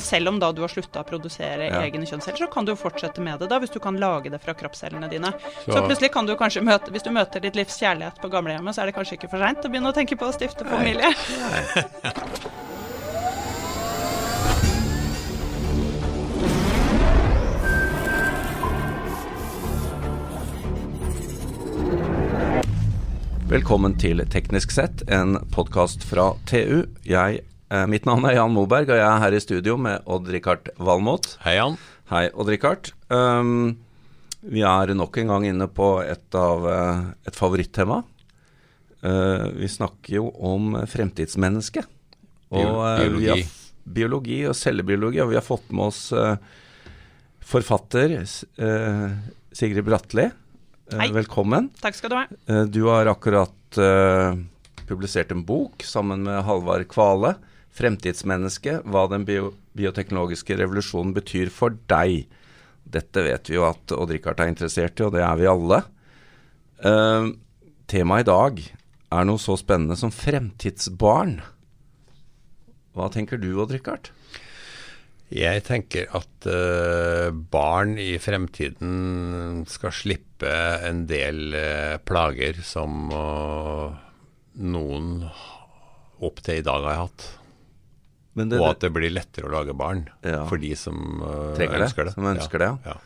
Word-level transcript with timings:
Selv 0.00 0.28
om 0.28 0.38
da 0.40 0.50
du 0.52 0.60
har 0.62 0.68
slutta 0.68 1.00
å 1.02 1.06
produsere 1.06 1.68
Ja. 1.68 1.80
egne 1.82 2.06
kjønnsceller, 2.06 2.38
så 2.38 2.50
kan 2.50 2.64
du 2.64 2.72
jo 2.72 2.76
fortsette 2.76 3.18
med 3.20 3.38
det 3.40 3.48
da, 3.48 3.58
hvis 3.60 3.70
du 3.72 3.78
kan 3.80 3.96
lage 3.96 4.30
det 4.30 4.40
fra 4.40 4.54
kroppscellene 4.54 5.08
dine. 5.10 5.32
Så, 5.66 5.72
Så- 5.72 5.86
plutselig 5.88 6.12
kan 6.12 6.26
du 6.26 6.34
kanskje 6.36 6.62
møte 6.62 6.90
Hvis 6.90 7.02
du 7.04 7.10
møter 7.10 7.40
ditt 7.40 7.54
livs 7.56 7.78
kjærlighet 7.80 8.20
på 8.20 8.30
gamlehjemmet, 8.30 8.74
så 8.74 8.82
er 8.82 8.86
det 8.86 8.94
kanskje 8.94 9.18
ikke 9.18 9.30
for 9.30 9.38
seint 9.38 9.62
å 9.64 9.68
begynne 9.70 9.92
å 9.92 9.94
tenke 9.94 10.16
på 10.16 10.26
å 10.28 10.32
stifte 10.32 10.64
familie. 10.64 11.10
Velkommen 23.50 23.94
til 24.00 24.22
Teknisk 24.32 24.72
sett, 24.74 25.02
en 25.12 25.36
podkast 25.52 26.04
fra 26.08 26.30
TU. 26.48 26.86
Jeg, 27.06 27.42
mitt 27.90 28.04
navn 28.08 28.24
er 28.28 28.36
Jan 28.38 28.52
Moberg, 28.54 28.90
og 28.92 28.98
jeg 29.00 29.06
er 29.08 29.22
her 29.22 29.34
i 29.36 29.40
studio 29.42 29.76
med 29.80 30.04
Odd-Rikard 30.10 30.70
Valmot. 30.78 31.30
Hei, 31.44 31.56
Jan. 31.58 31.76
Hei, 32.10 32.26
Odd-Rikard. 32.32 32.90
Um, 33.10 33.76
vi 34.44 34.60
er 34.68 34.92
nok 34.94 35.16
en 35.22 35.30
gang 35.32 35.46
inne 35.48 35.66
på 35.72 35.88
et 36.04 36.36
av 36.36 36.66
eh, 36.68 36.98
et 37.30 37.38
favorittema. 37.38 38.02
Uh, 39.04 39.48
vi 39.56 39.68
snakker 39.72 40.18
jo 40.18 40.26
om 40.44 40.74
fremtidsmennesket. 40.88 41.88
Og 42.54 42.82
eh, 42.84 43.06
vi 43.16 43.30
har 43.30 43.40
Biologi. 43.40 43.46
biologi 43.96 44.38
og 44.50 44.54
cellebiologi, 44.58 45.22
og 45.24 45.32
vi 45.32 45.38
har 45.40 45.46
fått 45.46 45.72
med 45.74 45.88
oss 45.88 46.02
uh, 46.12 46.36
forfatter 47.44 48.14
eh, 48.20 49.08
Sigrid 49.52 49.84
Bratli. 49.88 50.28
Eh, 50.28 50.98
Hei. 51.00 51.08
velkommen. 51.16 51.70
Takk 51.80 51.96
skal 51.98 52.12
du 52.12 52.16
ha. 52.20 52.26
Eh, 52.48 52.64
Du 52.68 52.82
har 52.90 53.08
akkurat 53.10 53.80
eh, 53.80 54.36
publisert 54.88 55.32
en 55.32 55.42
bok 55.48 55.82
sammen 55.88 56.22
med 56.28 56.44
Halvard 56.44 56.86
Kvale. 56.92 57.34
'Fremtidsmenneske 57.74 58.78
hva 58.86 59.08
den 59.10 59.24
bio 59.26 59.52
bioteknologiske 59.74 60.54
revolusjonen 60.60 61.14
betyr 61.16 61.50
for 61.50 61.74
deg'. 61.90 62.28
Dette 62.84 63.24
vet 63.26 63.50
vi 63.50 63.56
jo 63.56 63.64
at 63.66 63.90
Odd-Rikard 63.90 64.40
er 64.40 64.52
interessert 64.52 65.00
i, 65.00 65.06
og 65.06 65.16
det 65.16 65.24
er 65.26 65.40
vi 65.40 65.50
alle. 65.50 65.80
Uh, 66.84 67.34
temaet 67.90 68.26
i 68.26 68.30
dag 68.30 68.62
er 69.14 69.26
noe 69.26 69.42
så 69.42 69.56
spennende 69.58 69.96
som 69.98 70.14
fremtidsbarn. 70.14 71.40
Hva 72.94 73.10
tenker 73.10 73.40
du, 73.42 73.50
Odd-Rikard? 73.58 74.12
Jeg 75.34 75.64
tenker 75.66 76.10
at 76.14 76.46
uh, 76.46 77.32
barn 77.32 77.96
i 77.98 78.12
fremtiden 78.22 79.64
skal 79.66 79.94
slippe 79.96 80.52
en 80.86 81.06
del 81.10 81.56
uh, 81.56 81.96
plager 82.06 82.60
som 82.62 83.08
eh, 83.10 83.96
noen 84.62 85.24
opp 86.22 86.38
til 86.44 86.60
i 86.60 86.66
dag 86.66 86.86
har 86.86 87.00
hatt. 87.06 87.26
Men 88.34 88.48
det, 88.50 88.58
Og 88.60 88.66
at 88.72 88.80
det 88.82 88.90
blir 88.92 89.10
lettere 89.14 89.46
å 89.46 89.52
lage 89.54 89.72
barn 89.78 90.08
Ja. 90.26 90.42
for 90.50 90.56
de 90.58 90.74
som 90.76 91.22
uh, 91.22 91.54
ønsker 91.54 92.04
det. 92.08 92.12
som 92.16 92.24
ønsker 92.26 92.58
det, 92.58 92.66
ja. 92.84 92.94
ja. 92.94 92.96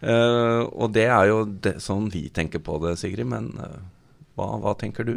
Eh, 0.00 0.62
og 0.70 0.92
det 0.94 1.08
er 1.12 1.26
jo 1.28 1.42
det, 1.44 1.74
sånn 1.84 2.06
vi 2.12 2.28
tenker 2.32 2.58
på 2.64 2.78
det, 2.84 2.94
Sigrid. 3.02 3.26
Men 3.28 3.50
uh, 3.58 3.80
hva, 4.38 4.46
hva 4.62 4.72
tenker 4.78 5.04
du? 5.04 5.16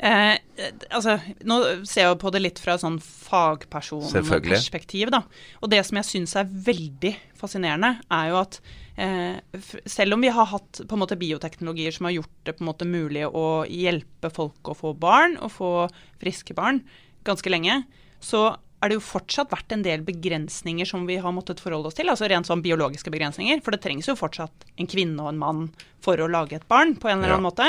Eh, 0.00 0.36
altså, 0.96 1.18
nå 1.44 1.58
ser 1.84 2.06
jeg 2.06 2.16
på 2.22 2.30
det 2.32 2.40
litt 2.40 2.56
fra 2.62 2.78
sånn 2.80 2.96
fagpersonperspektiv, 3.04 5.10
da. 5.12 5.20
Og 5.60 5.68
det 5.72 5.82
som 5.86 5.96
jeg 6.00 6.08
syns 6.08 6.36
er 6.40 6.48
veldig 6.48 7.12
fascinerende, 7.40 7.90
er 8.12 8.30
jo 8.30 8.36
at 8.40 8.56
eh, 8.96 9.36
f- 9.56 9.80
selv 9.90 10.14
om 10.16 10.22
vi 10.24 10.30
har 10.32 10.48
hatt 10.54 10.80
på 10.88 10.96
en 10.96 11.02
måte 11.02 11.18
bioteknologier 11.20 11.92
som 11.96 12.04
har 12.08 12.16
gjort 12.16 12.32
det 12.48 12.54
på 12.56 12.62
en 12.64 12.70
måte 12.70 12.88
mulig 12.88 13.26
å 13.28 13.44
hjelpe 13.68 14.28
folk 14.32 14.62
å 14.72 14.76
få 14.78 14.94
barn, 15.00 15.36
og 15.40 15.50
få 15.58 15.70
friske 16.22 16.54
barn, 16.56 16.80
ganske 17.26 17.52
lenge, 17.52 17.82
så 18.20 18.56
er 18.80 18.88
det 18.88 18.96
jo 18.96 19.04
fortsatt 19.04 19.50
vært 19.52 19.74
en 19.76 19.82
del 19.84 20.00
begrensninger 20.06 20.88
som 20.88 21.02
vi 21.08 21.18
har 21.20 21.34
måttet 21.36 21.60
forholde 21.60 21.90
oss 21.90 21.98
til. 21.98 22.08
Altså 22.08 22.28
rent 22.32 22.48
sånn 22.48 22.62
biologiske 22.64 23.12
begrensninger. 23.12 23.60
For 23.60 23.74
det 23.76 23.82
trengs 23.84 24.08
jo 24.08 24.14
fortsatt 24.16 24.64
en 24.80 24.88
kvinne 24.88 25.20
og 25.20 25.34
en 25.34 25.40
mann 25.42 25.66
for 26.00 26.16
å 26.16 26.30
lage 26.32 26.56
et 26.56 26.68
barn 26.70 26.94
på 26.96 27.10
en 27.10 27.18
eller 27.18 27.34
annen 27.36 27.44
Ja. 27.44 27.50
måte. 27.50 27.68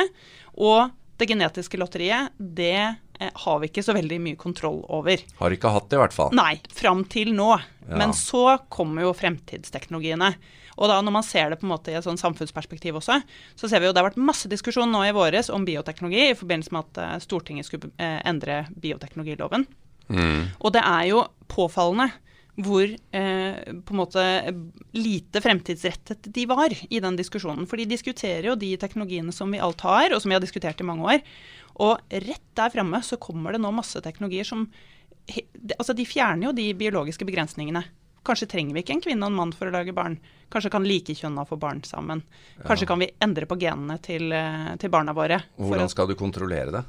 Og 0.56 0.92
det 1.20 1.28
genetiske 1.28 1.78
lotteriet, 1.78 2.32
det 2.40 2.72
eh, 3.20 3.30
har 3.44 3.60
vi 3.60 3.68
ikke 3.68 3.84
så 3.84 3.94
veldig 3.94 4.22
mye 4.24 4.40
kontroll 4.40 4.80
over. 4.88 5.20
Har 5.38 5.52
ikke 5.52 5.70
hatt 5.70 5.90
det, 5.92 6.00
i 6.00 6.02
hvert 6.02 6.16
fall. 6.16 6.32
Nei, 6.34 6.56
fram 6.74 7.04
til 7.06 7.34
nå. 7.36 7.60
Ja. 7.90 7.98
Men 8.00 8.16
så 8.16 8.58
kommer 8.72 9.04
jo 9.04 9.12
fremtidsteknologiene. 9.14 10.32
Og 10.80 10.88
da 10.88 11.02
når 11.04 11.12
man 11.12 11.24
ser 11.28 11.52
det 11.52 11.60
på 11.60 11.68
en 11.68 11.74
måte 11.76 11.92
i 11.92 11.98
et 12.00 12.06
sånn 12.08 12.18
samfunnsperspektiv 12.18 12.96
også, 12.98 13.20
så 13.60 13.70
ser 13.70 13.82
vi 13.84 13.86
jo 13.90 13.94
det 13.94 14.02
har 14.02 14.08
vært 14.10 14.18
masse 14.24 14.48
diskusjon 14.50 14.90
nå 14.90 15.04
i 15.10 15.12
våres 15.14 15.52
om 15.54 15.66
bioteknologi 15.68 16.32
i 16.32 16.38
forbindelse 16.40 16.72
med 16.72 16.88
at 16.88 17.02
eh, 17.04 17.20
Stortinget 17.28 17.68
skulle 17.68 17.92
eh, 18.00 18.22
endre 18.26 18.64
bioteknologiloven. 18.80 19.68
Mm. 20.12 20.52
Og 20.60 20.76
det 20.76 20.84
er 20.84 21.08
jo 21.12 21.24
påfallende 21.52 22.12
hvor 22.62 22.84
eh, 22.84 23.56
på 23.86 23.94
en 23.96 24.00
måte 24.00 24.24
lite 24.92 25.42
fremtidsrettet 25.42 26.28
de 26.36 26.46
var 26.50 26.74
i 26.90 27.00
den 27.00 27.18
diskusjonen. 27.18 27.68
For 27.70 27.80
de 27.80 27.88
diskuterer 27.90 28.52
jo 28.52 28.60
de 28.60 28.74
teknologiene 28.80 29.34
som 29.36 29.52
vi 29.52 29.62
alt 29.64 29.82
har, 29.88 30.12
og 30.12 30.22
som 30.22 30.32
vi 30.32 30.38
har 30.38 30.44
diskutert 30.44 30.82
i 30.82 30.88
mange 30.88 31.08
år. 31.16 31.24
Og 31.82 32.02
rett 32.12 32.50
der 32.60 32.74
framme 32.74 33.00
så 33.08 33.20
kommer 33.22 33.56
det 33.56 33.64
nå 33.64 33.72
masse 33.76 34.04
teknologier 34.04 34.48
som 34.48 34.68
Altså, 35.78 35.94
de 35.96 36.04
fjerner 36.04 36.48
jo 36.48 36.52
de 36.58 36.64
biologiske 36.76 37.24
begrensningene. 37.30 37.84
Kanskje 38.26 38.48
trenger 38.50 38.74
vi 38.74 38.82
ikke 38.82 38.96
en 38.98 39.04
kvinne 39.06 39.28
og 39.28 39.32
en 39.32 39.38
mann 39.38 39.52
for 39.56 39.70
å 39.70 39.74
lage 39.74 39.94
barn. 39.96 40.16
Kanskje 40.52 40.72
kan 40.74 40.84
likekjønna 40.84 41.46
få 41.48 41.60
barn 41.62 41.84
sammen. 41.88 42.24
Kanskje 42.66 42.88
kan 42.90 43.00
vi 43.00 43.12
endre 43.22 43.46
på 43.48 43.56
genene 43.62 44.00
til, 44.02 44.34
eh, 44.34 44.76
til 44.82 44.90
barna 44.90 45.14
våre. 45.14 45.40
Hvordan 45.62 45.90
skal 45.94 46.10
du 46.10 46.16
kontrollere 46.16 46.74
det? 46.74 46.84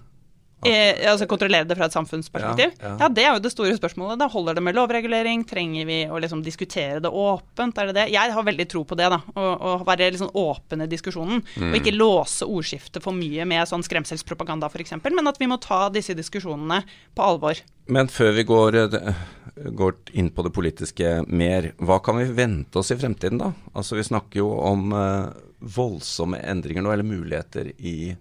Eh, 0.62 1.10
altså 1.10 1.26
kontrollere 1.26 1.66
det 1.66 1.74
fra 1.78 1.88
et 1.88 1.94
samfunnsperspektiv? 1.96 2.74
Ja, 2.78 2.92
Ja, 2.92 2.96
ja. 3.00 3.08
det 3.08 3.24
er 3.24 3.32
jo 3.34 3.42
det 3.42 3.50
store 3.50 3.74
spørsmålet. 3.74 4.20
Da 4.20 4.28
holder 4.30 4.54
det 4.54 4.62
med 4.62 4.76
lovregulering? 4.78 5.42
Trenger 5.48 5.88
vi 5.88 5.98
å 6.06 6.20
liksom 6.22 6.44
diskutere 6.44 7.00
det 7.02 7.10
åpent? 7.10 7.78
Er 7.78 7.90
det 7.90 7.96
det? 7.96 8.06
Jeg 8.14 8.34
har 8.36 8.46
veldig 8.46 8.68
tro 8.70 8.84
på 8.86 8.98
det, 8.98 9.08
da. 9.10 9.18
Å, 9.34 9.74
være 9.82 10.10
litt 10.12 10.22
sånn 10.22 10.34
åpen 10.38 10.84
i 10.84 10.90
diskusjonen. 10.90 11.42
Og 11.58 11.78
ikke 11.80 11.94
låse 11.96 12.46
ordskiftet 12.46 13.02
for 13.02 13.16
mye 13.16 13.46
med 13.48 13.66
sånn 13.68 13.82
skremselspropaganda 13.82 14.70
f.eks., 14.70 14.94
men 15.02 15.28
at 15.28 15.40
vi 15.40 15.50
må 15.50 15.58
ta 15.62 15.88
disse 15.92 16.14
diskusjonene 16.14 16.82
på 17.14 17.26
alvor. 17.26 17.58
Men 17.90 18.08
før 18.08 18.32
vi 18.36 18.44
går, 18.46 18.78
eh, 18.78 19.24
går 19.74 19.96
inn 20.12 20.30
på 20.30 20.44
det 20.46 20.52
politiske 20.54 21.24
mer, 21.26 21.72
hva 21.82 21.98
kan 22.04 22.20
vi 22.20 22.30
vente 22.30 22.78
oss 22.78 22.92
i 22.94 22.96
fremtiden, 22.96 23.40
da? 23.42 23.50
Altså 23.74 23.98
Vi 23.98 24.06
snakker 24.06 24.38
jo 24.44 24.52
om 24.62 24.92
eh, 24.94 25.32
voldsomme 25.58 26.38
endringer 26.38 26.82
nå, 26.82 26.92
eller 26.92 27.06
muligheter 27.06 27.72
i, 27.78 28.14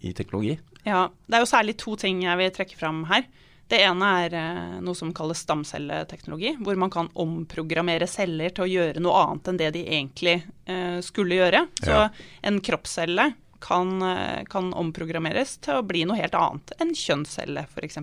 i 0.00 0.12
teknologi. 0.12 0.58
Ja, 0.84 1.08
Det 1.26 1.36
er 1.36 1.44
jo 1.44 1.50
særlig 1.50 1.76
to 1.76 1.96
ting 2.00 2.22
jeg 2.24 2.38
vil 2.40 2.50
trekke 2.50 2.76
fram 2.78 3.04
her. 3.10 3.24
Det 3.70 3.78
ene 3.86 4.06
er 4.24 4.34
eh, 4.34 4.78
noe 4.82 4.96
som 4.98 5.12
kalles 5.14 5.44
stamcelleteknologi, 5.44 6.56
hvor 6.58 6.74
man 6.80 6.90
kan 6.90 7.10
omprogrammere 7.14 8.08
celler 8.10 8.50
til 8.50 8.64
å 8.64 8.70
gjøre 8.70 9.02
noe 9.04 9.20
annet 9.28 9.50
enn 9.52 9.60
det 9.60 9.68
de 9.76 9.84
egentlig 9.86 10.40
eh, 10.66 10.98
skulle 11.06 11.38
gjøre. 11.38 11.66
Så 11.84 11.92
Ja. 11.94 12.08
en 12.42 12.58
kroppscelle 12.60 13.28
kan, 13.60 14.02
eh, 14.02 14.42
kan 14.50 14.72
omprogrammeres 14.74 15.58
til 15.60 15.74
å 15.78 15.86
bli 15.86 16.02
noe 16.08 16.16
helt 16.18 16.34
annet 16.34 16.72
enn 16.80 16.90
kjønnscelle, 16.96 17.66
f.eks. 17.68 17.98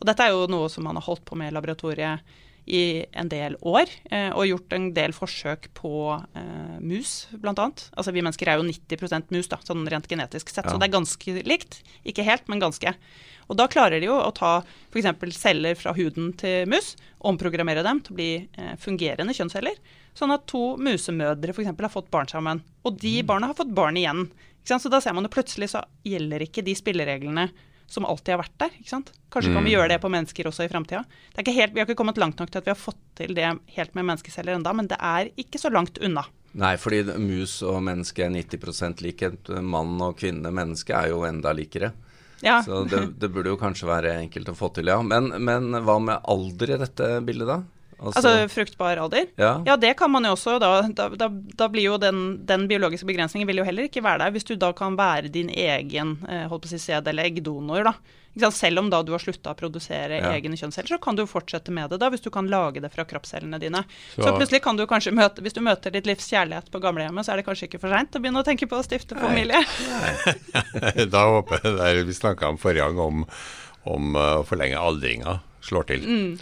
Og 0.00 0.06
dette 0.08 0.24
er 0.26 0.30
jo 0.34 0.46
noe 0.50 0.68
som 0.72 0.84
man 0.84 0.96
har 0.96 1.02
holdt 1.06 1.24
på 1.28 1.36
med 1.36 1.52
i 1.52 1.54
laboratoriet 1.54 2.20
i 2.68 3.04
en 3.16 3.30
del 3.32 3.56
år, 3.64 3.88
eh, 4.12 4.28
og 4.36 4.44
gjort 4.48 4.74
en 4.76 4.90
del 4.96 5.14
forsøk 5.16 5.70
på 5.78 5.90
eh, 6.36 6.76
mus, 6.84 7.26
bl.a. 7.32 7.54
Altså 7.56 8.12
vi 8.12 8.20
mennesker 8.24 8.50
er 8.52 8.60
jo 8.60 8.66
90% 8.68 9.32
mus, 9.34 9.48
da, 9.48 9.58
sånn 9.64 9.86
rent 9.88 10.08
genetisk 10.10 10.52
sett, 10.52 10.66
Ja. 10.68 10.74
så 10.74 10.80
det 10.82 10.88
er 10.90 10.96
ganske 10.98 11.36
likt. 11.48 11.80
Ikke 12.04 12.26
helt, 12.26 12.44
men 12.52 12.60
ganske. 12.60 12.92
Og 13.48 13.56
da 13.56 13.64
klarer 13.72 14.00
de 14.02 14.10
jo 14.10 14.18
å 14.20 14.28
ta 14.36 14.58
f.eks. 14.92 15.08
celler 15.38 15.78
fra 15.80 15.94
huden 15.96 16.34
til 16.36 16.68
mus, 16.68 16.92
omprogrammere 17.24 17.82
dem 17.86 18.02
til 18.04 18.12
å 18.12 18.18
bli 18.18 18.30
eh, 18.58 18.74
fungerende 18.82 19.32
kjønnsceller, 19.32 19.78
sånn 20.18 20.34
at 20.34 20.44
to 20.50 20.76
musemødre 20.76 21.54
f.eks. 21.56 21.72
har 21.72 21.94
fått 21.94 22.10
barn 22.12 22.28
sammen. 22.28 22.60
Og 22.84 22.98
de 23.00 23.16
barna 23.24 23.48
har 23.48 23.56
fått 23.56 23.72
barn 23.72 23.96
igjen. 23.96 24.26
Ikke 24.60 24.74
sant? 24.74 24.84
Så 24.84 24.92
da 24.92 25.00
ser 25.00 25.16
man 25.16 25.24
jo 25.24 25.32
plutselig 25.32 25.70
så 25.72 25.80
gjelder 26.04 26.44
ikke 26.44 26.64
de 26.66 26.74
spillereglene 26.76 27.48
som 27.88 28.04
alltid 28.04 28.34
har 28.34 28.42
vært 28.42 28.56
der. 28.60 28.74
ikke 28.78 28.92
sant? 28.92 29.12
Kanskje 29.32 29.52
kan 29.54 29.64
vi 29.64 29.72
gjøre 29.72 29.92
det 29.94 30.00
på 30.02 30.10
mennesker 30.12 30.48
også 30.50 30.66
i 30.66 30.70
framtida. 30.70 31.04
Vi 31.36 31.54
har 31.56 31.72
ikke 31.86 31.96
kommet 31.96 32.20
langt 32.20 32.40
nok 32.40 32.50
til 32.52 32.60
at 32.60 32.68
vi 32.68 32.74
har 32.74 32.80
fått 32.80 33.00
til 33.16 33.32
det 33.36 33.48
helt 33.76 33.94
med 33.96 34.10
menneskeceller 34.10 34.58
enda, 34.58 34.74
men 34.76 34.90
det 34.90 34.98
er 35.00 35.30
ikke 35.40 35.60
så 35.60 35.72
langt 35.72 36.00
unna. 36.04 36.26
Nei, 36.58 36.74
fordi 36.80 37.02
mus 37.20 37.58
og 37.66 37.80
menneske 37.84 38.24
er 38.24 38.32
90% 38.34 39.02
likhet. 39.04 39.50
Mann 39.64 39.96
og 40.04 40.18
kvinne, 40.20 40.52
menneske, 40.52 40.96
er 40.96 41.12
jo 41.12 41.24
enda 41.28 41.52
likere. 41.56 41.92
Ja. 42.44 42.60
Så 42.62 42.84
det, 42.88 43.02
det 43.18 43.32
burde 43.34 43.52
jo 43.52 43.60
kanskje 43.60 43.88
være 43.88 44.14
enkelt 44.22 44.52
å 44.52 44.56
få 44.56 44.70
til, 44.76 44.92
ja. 44.92 45.00
Men, 45.02 45.32
men 45.42 45.72
hva 45.84 45.98
med 46.02 46.28
alder 46.28 46.76
i 46.76 46.80
dette 46.84 47.10
bildet, 47.26 47.50
da? 47.50 47.60
Altså 47.98 48.46
fruktbar 48.52 48.96
alder? 49.02 49.26
ja. 49.36 49.62
Ja, 49.66 49.76
det 49.76 49.96
kan 49.98 50.10
man 50.10 50.24
jo 50.24 50.30
også. 50.36 50.58
Da, 50.62 50.82
da, 50.86 51.08
da, 51.18 51.28
da 51.28 51.68
blir 51.68 51.82
jo 51.88 51.96
den, 51.98 52.44
den 52.46 52.68
biologiske 52.70 53.06
begrensningen 53.08 53.46
vil 53.48 53.58
jo 53.58 53.64
heller 53.66 53.88
ikke 53.88 54.02
være 54.04 54.22
der, 54.22 54.30
hvis 54.36 54.46
du 54.46 54.54
da 54.56 54.72
kan 54.72 54.96
være 54.98 55.28
din 55.34 55.50
egen 55.50 56.16
eh, 56.28 56.46
holdt 56.48 56.68
på 56.68 56.70
å 56.76 56.78
si 56.78 56.92
eller 56.94 57.24
eggdonor. 57.24 57.84
da. 57.90 57.94
Selv 58.54 58.78
om 58.78 58.90
da 58.90 59.00
du 59.02 59.10
har 59.10 59.18
slutta 59.18 59.50
å 59.50 59.56
produsere 59.58 60.20
Ja. 60.20 60.30
egne 60.36 60.54
kjønnsceller, 60.54 60.86
så 60.94 60.98
kan 61.02 61.16
du 61.16 61.24
fortsette 61.26 61.72
med 61.74 61.90
det 61.90 61.98
da, 61.98 62.08
hvis 62.08 62.22
du 62.22 62.30
kan 62.30 62.46
lage 62.46 62.80
det 62.80 62.92
fra 62.94 63.02
kroppscellene 63.04 63.58
dine. 63.58 63.82
Så, 64.14 64.22
Så- 64.22 64.36
plutselig 64.36 64.62
kan 64.62 64.76
du 64.76 64.86
kanskje 64.86 65.10
møte 65.12 65.42
Hvis 65.42 65.54
du 65.54 65.60
møter 65.60 65.90
ditt 65.90 66.06
livs 66.06 66.28
kjærlighet 66.30 66.70
på 66.70 66.80
gamlehjemmet, 66.80 67.24
så 67.26 67.32
er 67.32 67.36
det 67.42 67.46
kanskje 67.46 67.66
ikke 67.66 67.80
for 67.80 67.88
seint 67.90 68.14
å 68.14 68.20
begynne 68.22 68.38
å 68.42 68.46
tenke 68.46 68.68
på 68.68 68.78
å 68.78 68.84
stifte 68.84 69.18
familie. 69.18 69.58
da 71.10 71.24
håper 71.34 71.60
jeg 71.64 71.76
det 71.78 72.06
Vi 72.06 72.14
snakka 72.14 72.48
om 72.48 72.58
forrige 72.58 72.86
gang 72.86 72.98
om, 72.98 73.26
om 73.90 74.14
eh, 74.14 74.36
å 74.38 74.46
forlenge 74.46 74.78
aldringa 74.78 75.40
slår 75.64 75.86
til. 75.90 76.38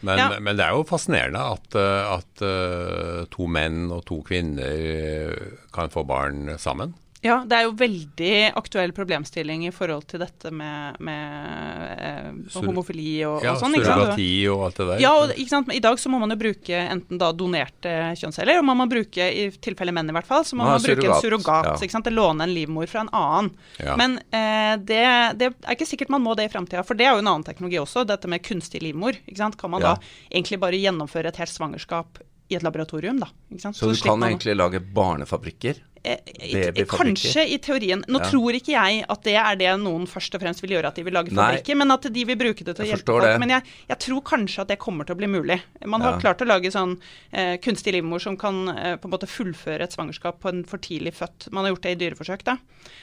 Men, 0.00 0.18
Ja. 0.18 0.40
men 0.40 0.56
det 0.56 0.64
er 0.64 0.76
jo 0.76 0.84
fascinerende 0.86 1.40
at, 1.56 1.74
eh, 1.74 2.12
at 2.14 2.42
eh, 2.46 3.24
to 3.34 3.46
menn 3.50 3.90
og 3.90 4.04
to 4.06 4.20
kvinner 4.22 5.34
kan 5.74 5.90
få 5.90 6.04
barn 6.06 6.54
sammen. 6.58 6.94
Ja, 7.24 7.40
det 7.46 7.56
er 7.56 7.64
jo 7.66 7.72
veldig 7.74 8.34
aktuell 8.58 8.92
problemstilling 8.94 9.64
i 9.66 9.72
forhold 9.74 10.04
til 10.10 10.20
dette 10.22 10.52
med, 10.54 11.00
med 11.02 11.96
eh, 11.98 12.28
homofili 12.54 13.24
og, 13.26 13.42
Ja, 13.42 13.56
og 13.56 13.62
sånn. 13.62 13.74
Ja, 13.74 13.88
surrogati 13.88 14.28
og 14.52 14.62
alt 14.68 14.78
det 14.78 14.86
der. 14.92 15.02
Ja, 15.02 15.10
og, 15.18 15.32
ikke 15.34 15.50
sant? 15.50 15.66
Men 15.66 15.80
I 15.80 15.82
dag 15.82 15.98
så 15.98 16.12
må 16.12 16.20
man 16.22 16.30
jo 16.34 16.38
bruke 16.38 16.78
enten 16.84 17.18
da 17.18 17.32
donerte 17.34 17.96
kjønnsceller, 18.20 18.60
og 18.60 18.68
man 18.70 18.78
må 18.82 18.86
bruke, 18.90 19.26
i 19.26 19.48
tilfelle 19.64 19.94
menn 19.96 20.12
i 20.12 20.14
hvert 20.14 20.30
fall, 20.30 20.46
så 20.46 20.54
må 20.54 20.62
man, 20.62 20.76
man 20.76 20.86
bruke 20.86 21.08
en 21.08 21.18
surrogat, 21.18 21.42
surrogat. 21.42 21.70
ja. 21.72 21.88
ikke 21.88 21.98
sant? 21.98 22.12
Låne 22.18 22.46
en 22.46 22.54
livmor 22.54 22.86
fra 22.90 23.02
en 23.02 23.12
annen. 23.12 23.50
Ja. 23.82 23.98
Men 23.98 24.16
eh, 24.30 24.78
det, 24.78 25.02
det 25.42 25.50
er 25.50 25.74
ikke 25.74 25.90
sikkert 25.90 26.14
man 26.14 26.22
må 26.22 26.38
det 26.38 26.46
i 26.46 26.54
framtida, 26.54 26.86
for 26.86 26.98
det 26.98 27.08
er 27.08 27.18
jo 27.18 27.24
en 27.24 27.32
annen 27.34 27.46
teknologi 27.46 27.82
også, 27.82 28.06
dette 28.06 28.30
med 28.30 28.46
kunstig 28.46 28.84
livmor. 28.86 29.18
ikke 29.26 29.42
sant? 29.42 29.58
Kan 29.58 29.74
man 29.74 29.82
da 29.82 29.98
egentlig 30.30 30.62
bare 30.62 30.78
gjennomføre 30.78 31.34
et 31.34 31.42
helt 31.42 31.56
svangerskap 31.56 32.22
i 32.48 32.56
et 32.56 32.64
laboratorium, 32.64 33.18
da? 33.20 33.28
sant? 33.60 33.76
Så 33.76 33.90
du 33.90 33.98
kan 34.00 34.22
egentlig 34.24 34.54
lage 34.56 34.80
barnefabrikker? 34.80 35.82
Eh. 36.04 36.84
Kanskje 36.88 37.44
i 37.48 37.58
teorien. 37.58 38.02
Nå 38.08 38.18
Ja. 38.20 38.30
tror 38.30 38.52
ikke 38.54 38.72
jeg 38.74 39.04
at 39.08 39.22
det 39.22 39.34
er 39.36 39.56
det 39.56 39.72
noen 39.80 40.06
først 40.06 40.34
og 40.34 40.40
fremst 40.42 40.60
vil 40.62 40.70
gjøre, 40.70 40.86
at 40.86 40.94
de 40.96 41.02
vil 41.04 41.12
lage 41.12 41.30
Nei. 41.32 41.42
fabrikker, 41.58 41.76
men 41.76 41.90
at 41.90 42.02
de 42.12 42.24
vil 42.24 42.36
bruke 42.36 42.64
det 42.64 42.76
til 42.76 42.84
å 42.84 42.88
hjelpe 42.88 43.06
folk. 43.06 43.22
det. 43.24 43.38
Men 43.40 43.48
jeg, 43.50 43.62
jeg 43.88 43.98
tror 43.98 44.20
kanskje 44.22 44.60
at 44.60 44.68
det 44.68 44.78
kommer 44.78 45.04
til 45.04 45.14
å 45.14 45.18
bli 45.18 45.26
mulig. 45.26 45.60
Man 45.86 46.00
har 46.00 46.12
Ja. 46.12 46.18
klart 46.18 46.38
å 46.42 46.46
lage 46.46 46.70
sånn 46.70 46.98
eh, 47.32 47.56
kunstig 47.58 47.92
livmor 47.92 48.20
som 48.20 48.36
kan 48.36 48.68
eh, 48.68 48.96
på 48.96 49.04
en 49.06 49.10
måte 49.10 49.26
fullføre 49.28 49.82
et 49.82 49.92
svangerskap 49.92 50.40
på 50.40 50.48
en 50.48 50.64
for 50.64 50.78
tidlig 50.78 51.14
født. 51.14 51.50
Man 51.52 51.64
har 51.64 51.72
gjort 51.74 51.82
det 51.82 51.92
i 52.00 52.04
dyreforsøk, 52.08 52.44
da. 52.44 52.56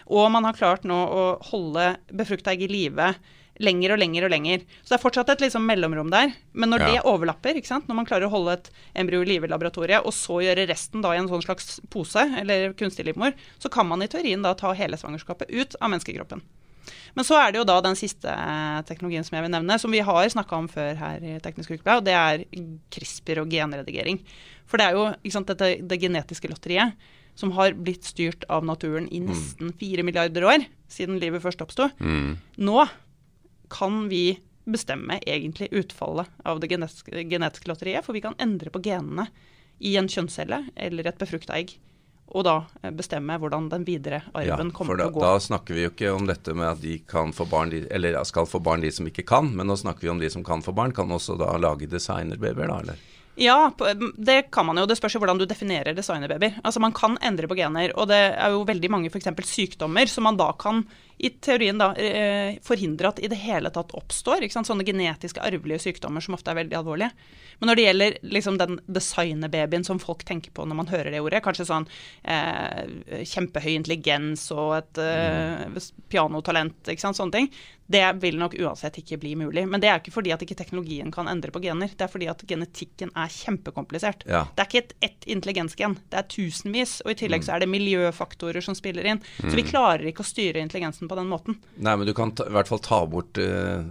Og 0.08 0.32
man 0.32 0.44
har 0.44 0.54
klart 0.54 0.84
nå 0.84 0.94
å 0.96 1.42
holde 1.52 1.98
befrukta 2.14 2.52
egg 2.52 2.62
i 2.64 2.68
live 2.68 3.16
lenger 3.60 3.94
og 3.96 4.00
lenger 4.02 4.26
og 4.28 4.32
lenger. 4.34 4.64
Så 4.84 4.90
det 4.92 4.98
er 5.00 5.04
fortsatt 5.04 5.30
et 5.32 5.44
liksom 5.46 5.64
mellomrom 5.66 6.10
der. 6.12 6.34
Men 6.54 6.70
når 6.74 6.80
Ja. 6.82 6.88
det 6.92 7.04
overlapper, 7.06 7.56
ikke 7.56 7.68
sant? 7.72 7.88
når 7.88 7.96
man 7.96 8.06
klarer 8.06 8.28
å 8.28 8.34
holde 8.34 8.54
et 8.54 8.70
embryo 8.96 9.22
i 9.22 9.26
live 9.26 9.46
i 9.48 9.52
laboratoriet, 9.52 10.06
og 10.06 10.12
så 10.14 10.42
gjøre 10.44 10.68
resten 10.68 11.02
da 11.02 11.14
i 11.14 11.18
en 11.18 11.28
sånn 11.30 11.44
slags 11.44 11.80
pose, 11.90 12.20
eller 12.40 12.74
kunstig 12.74 13.06
livmor, 13.06 13.34
så 13.60 13.72
kan 13.72 13.88
man 13.88 14.02
i 14.02 14.08
teorien 14.08 14.42
da 14.42 14.54
ta 14.54 14.74
hele 14.74 14.98
svangerskapet 14.98 15.50
ut 15.50 15.76
av 15.82 15.90
menneskekroppen. 15.90 16.42
Men 17.16 17.24
så 17.26 17.38
er 17.40 17.52
det 17.52 17.60
jo 17.60 17.64
da 17.64 17.80
den 17.82 17.96
siste 17.96 18.28
eh, 18.28 18.82
teknologien 18.84 19.24
som 19.24 19.38
jeg 19.38 19.46
vil 19.48 19.52
nevne, 19.56 19.80
som 19.80 19.90
vi 19.92 20.00
har 20.04 20.28
snakka 20.30 20.58
om 20.58 20.68
før 20.68 20.96
her 21.00 21.24
i 21.24 21.40
Teknisk 21.40 21.72
Ukeblad, 21.72 21.98
og 22.02 22.04
det 22.06 22.14
er 22.14 22.44
CRISPR 22.92 23.40
og 23.42 23.50
genredigering. 23.50 24.20
For 24.68 24.78
det 24.78 24.88
er 24.90 24.98
jo 24.98 25.32
sant, 25.32 25.48
dette 25.48 25.80
det 25.88 26.02
genetiske 26.02 26.50
lotteriet 26.52 26.94
som 27.36 27.52
har 27.52 27.72
blitt 27.76 28.04
styrt 28.08 28.46
av 28.50 28.64
naturen 28.68 29.08
i 29.12 29.20
nesten 29.20 29.74
fire 29.80 30.04
milliarder 30.08 30.44
år, 30.48 30.66
siden 30.92 31.20
livet 31.20 31.42
først 31.44 31.62
oppsto. 31.66 31.90
Mm. 32.00 32.38
Nå 32.64 32.86
kan 33.76 34.06
vi 34.10 34.40
bestemme 34.66 35.20
egentlig 35.26 35.70
utfallet 35.72 36.30
av 36.44 36.60
det 36.60 36.72
genetiske, 36.72 37.26
genetiske 37.30 37.70
lotteriet, 37.70 38.06
for 38.06 38.18
vi 38.18 38.24
kan 38.24 38.38
endre 38.42 38.72
på 38.74 38.82
genene 38.86 39.28
i 39.84 39.96
en 40.00 40.08
kjønnscelle 40.10 40.64
eller 40.76 41.10
et 41.10 41.20
befrukta 41.22 41.58
egg, 41.58 41.76
og 42.34 42.46
da 42.48 42.56
eh, 42.82 42.94
bestemme 42.96 43.38
hvordan 43.42 43.68
den 43.70 43.86
videre 43.86 44.24
arven 44.34 44.72
ja, 44.72 44.76
kommer 44.76 44.98
da, 44.98 45.06
til 45.06 45.14
å 45.14 45.18
gå. 45.18 45.26
da 45.26 45.34
snakker 45.44 45.78
vi 45.78 45.84
jo 45.86 45.92
ikke 45.94 46.14
om 46.16 46.30
dette 46.30 46.56
med 46.58 46.72
at 46.72 46.82
de 46.82 46.98
kan 47.06 47.36
få 47.36 47.46
barn, 47.50 47.74
de, 47.74 47.84
eller 47.94 48.18
skal 48.26 48.50
få 48.50 48.64
barn 48.64 48.82
de 48.86 48.92
som 48.96 49.08
ikke 49.10 49.28
kan, 49.28 49.52
men 49.54 49.70
nå 49.70 49.78
snakker 49.78 50.08
vi 50.08 50.14
om 50.16 50.24
de 50.24 50.32
som 50.34 50.46
kan 50.46 50.66
få 50.66 50.74
barn. 50.76 50.96
Kan 50.96 51.14
også 51.14 51.38
da 51.40 51.52
lage 51.62 51.92
designerbabyer, 51.92 52.72
da, 52.72 52.80
eller? 52.82 53.04
Ja, 53.36 53.58
det 54.16 54.46
kan 54.56 54.66
man 54.66 54.80
jo. 54.80 54.88
Det 54.88 54.96
spørs 54.96 55.18
jo 55.18 55.20
hvordan 55.20 55.42
du 55.42 55.46
definerer 55.46 55.94
designerbabyer. 55.94 56.62
Altså 56.64 56.80
Man 56.80 56.96
kan 56.96 57.18
endre 57.20 57.50
på 57.52 57.58
gener, 57.60 57.92
og 58.00 58.08
det 58.10 58.22
er 58.32 58.56
jo 58.56 58.64
veldig 58.68 58.92
mange 58.94 59.12
eksempel 59.12 59.46
sykdommer 59.46 60.08
som 60.10 60.26
man 60.26 60.40
da 60.40 60.54
kan 60.56 60.86
i 61.18 61.30
teorien 61.30 61.78
da 61.80 61.92
eh, 61.96 62.58
forhindre 62.64 63.10
at 63.12 63.22
i 63.24 63.30
det 63.32 63.40
hele 63.40 63.72
tatt 63.74 63.94
oppstår. 63.96 64.44
Sånne 64.52 64.86
genetiske 64.88 65.44
arvelige 65.44 65.86
sykdommer 65.88 66.24
som 66.24 66.36
ofte 66.36 66.52
er 66.52 66.60
veldig 66.60 66.80
alvorlige. 66.80 67.12
Men 67.60 67.72
når 67.72 67.80
det 67.80 67.86
gjelder 67.86 68.18
liksom 68.36 68.58
den 68.60 68.80
designerbabyen 68.88 69.86
som 69.88 70.02
folk 70.02 70.26
tenker 70.28 70.52
på 70.52 70.66
når 70.68 70.80
man 70.82 70.92
hører 70.92 71.14
det 71.14 71.24
ordet, 71.24 71.44
kanskje 71.46 71.68
sånn 71.70 71.88
eh, 72.24 73.24
kjempehøy 73.32 73.72
intelligens 73.78 74.50
og 74.56 74.76
et 74.82 75.02
eh, 75.04 75.80
pianotalent, 76.12 76.92
ikke 76.92 77.06
sant, 77.08 77.20
sånne 77.20 77.40
ting, 77.40 77.50
det 77.88 78.04
vil 78.22 78.40
nok 78.42 78.56
uansett 78.58 78.98
ikke 78.98 79.20
bli 79.22 79.36
mulig. 79.38 79.66
Men 79.70 79.82
det 79.82 79.90
er 79.92 80.02
ikke 80.02 80.14
fordi 80.16 80.34
at 80.34 80.42
ikke 80.42 80.58
teknologien 80.58 81.12
kan 81.14 81.30
endre 81.30 81.54
på 81.54 81.62
gener, 81.64 81.92
det 81.94 82.08
er 82.08 82.12
fordi 82.12 82.30
at 82.32 82.42
genetikken 82.50 83.12
er 83.14 83.32
kjempekomplisert. 83.32 84.26
Ja. 84.30 84.46
Det 84.56 84.64
er 84.64 84.72
ikke 84.72 84.98
et 85.06 85.28
intelligensgen, 85.30 85.98
det 86.10 86.22
er 86.22 86.30
tusenvis, 86.32 86.98
og 87.06 87.14
i 87.14 87.20
tillegg 87.20 87.46
så 87.46 87.56
er 87.56 87.64
det 87.64 87.72
miljøfaktorer 87.72 88.66
som 88.66 88.78
spiller 88.78 89.06
inn. 89.12 89.22
Så 89.38 89.54
vi 89.54 89.68
klarer 89.68 90.08
ikke 90.10 90.26
å 90.26 90.28
styre 90.28 90.64
intelligensen 90.66 91.05
på 91.10 91.18
den 91.20 91.30
måten. 91.32 91.58
Nei, 91.78 91.96
men 92.00 92.08
du 92.08 92.14
kan 92.18 92.34
ta, 92.36 92.48
i 92.50 92.54
hvert 92.56 92.70
fall 92.70 92.82
ta 92.84 93.02
bort 93.10 93.40
eh, 93.42 93.84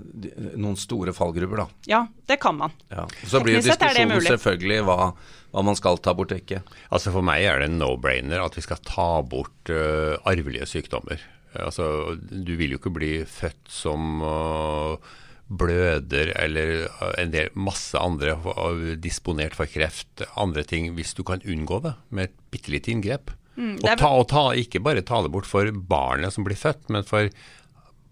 noen 0.54 0.76
store 0.80 1.14
fallgrupper, 1.16 1.64
da. 1.64 1.66
Ja, 1.90 2.02
det 2.30 2.38
kan 2.42 2.58
man. 2.60 2.74
Ja. 2.90 3.06
Så 3.22 3.42
blir 3.44 3.58
jo 3.58 3.62
Teknisk 3.62 3.74
sett 3.74 3.82
er 3.82 3.94
det 3.94 4.04
diskusjonen 4.04 4.14
mulig. 4.18 4.32
selvfølgelig 4.34 4.80
hva, 4.88 4.98
hva 5.54 5.66
man 5.70 5.78
skal 5.80 6.00
ta 6.04 6.14
bort 6.16 6.34
og 6.34 6.42
ikke. 6.44 6.62
Altså 6.90 7.14
For 7.14 7.26
meg 7.26 7.46
er 7.48 7.62
det 7.62 7.70
en 7.70 7.80
no-brainer 7.82 8.44
at 8.44 8.58
vi 8.58 8.64
skal 8.64 8.82
ta 8.86 9.10
bort 9.22 9.72
uh, 9.72 10.16
arvelige 10.26 10.68
sykdommer. 10.70 11.22
Altså, 11.54 12.16
Du 12.18 12.56
vil 12.58 12.74
jo 12.74 12.80
ikke 12.80 12.94
bli 12.96 13.12
født 13.30 13.70
som 13.70 14.24
uh, 14.26 15.12
bløder 15.48 16.32
eller 16.40 16.86
øh, 16.88 17.14
en 17.20 17.32
del 17.32 17.50
masse 17.54 17.98
andre 17.98 18.36
disponert 18.96 19.54
for 19.54 19.68
kreft, 19.70 20.24
andre 20.36 20.64
ting, 20.64 20.92
hvis 20.96 21.14
du 21.14 21.22
kan 21.22 21.44
unngå 21.44 21.80
det 21.84 21.94
med 22.10 22.30
et 22.30 22.36
bitte 22.50 22.72
lite 22.72 22.90
inngrep. 22.90 23.30
Mm, 23.56 23.76
og, 23.76 23.90
ta, 24.00 24.08
og 24.10 24.28
ta, 24.30 24.46
ikke 24.58 24.82
bare 24.82 25.04
ta 25.06 25.20
det 25.22 25.30
bort 25.34 25.46
for 25.46 25.68
barnet 25.70 26.34
som 26.34 26.46
blir 26.46 26.58
født, 26.58 26.88
men 26.90 27.06
for 27.06 27.28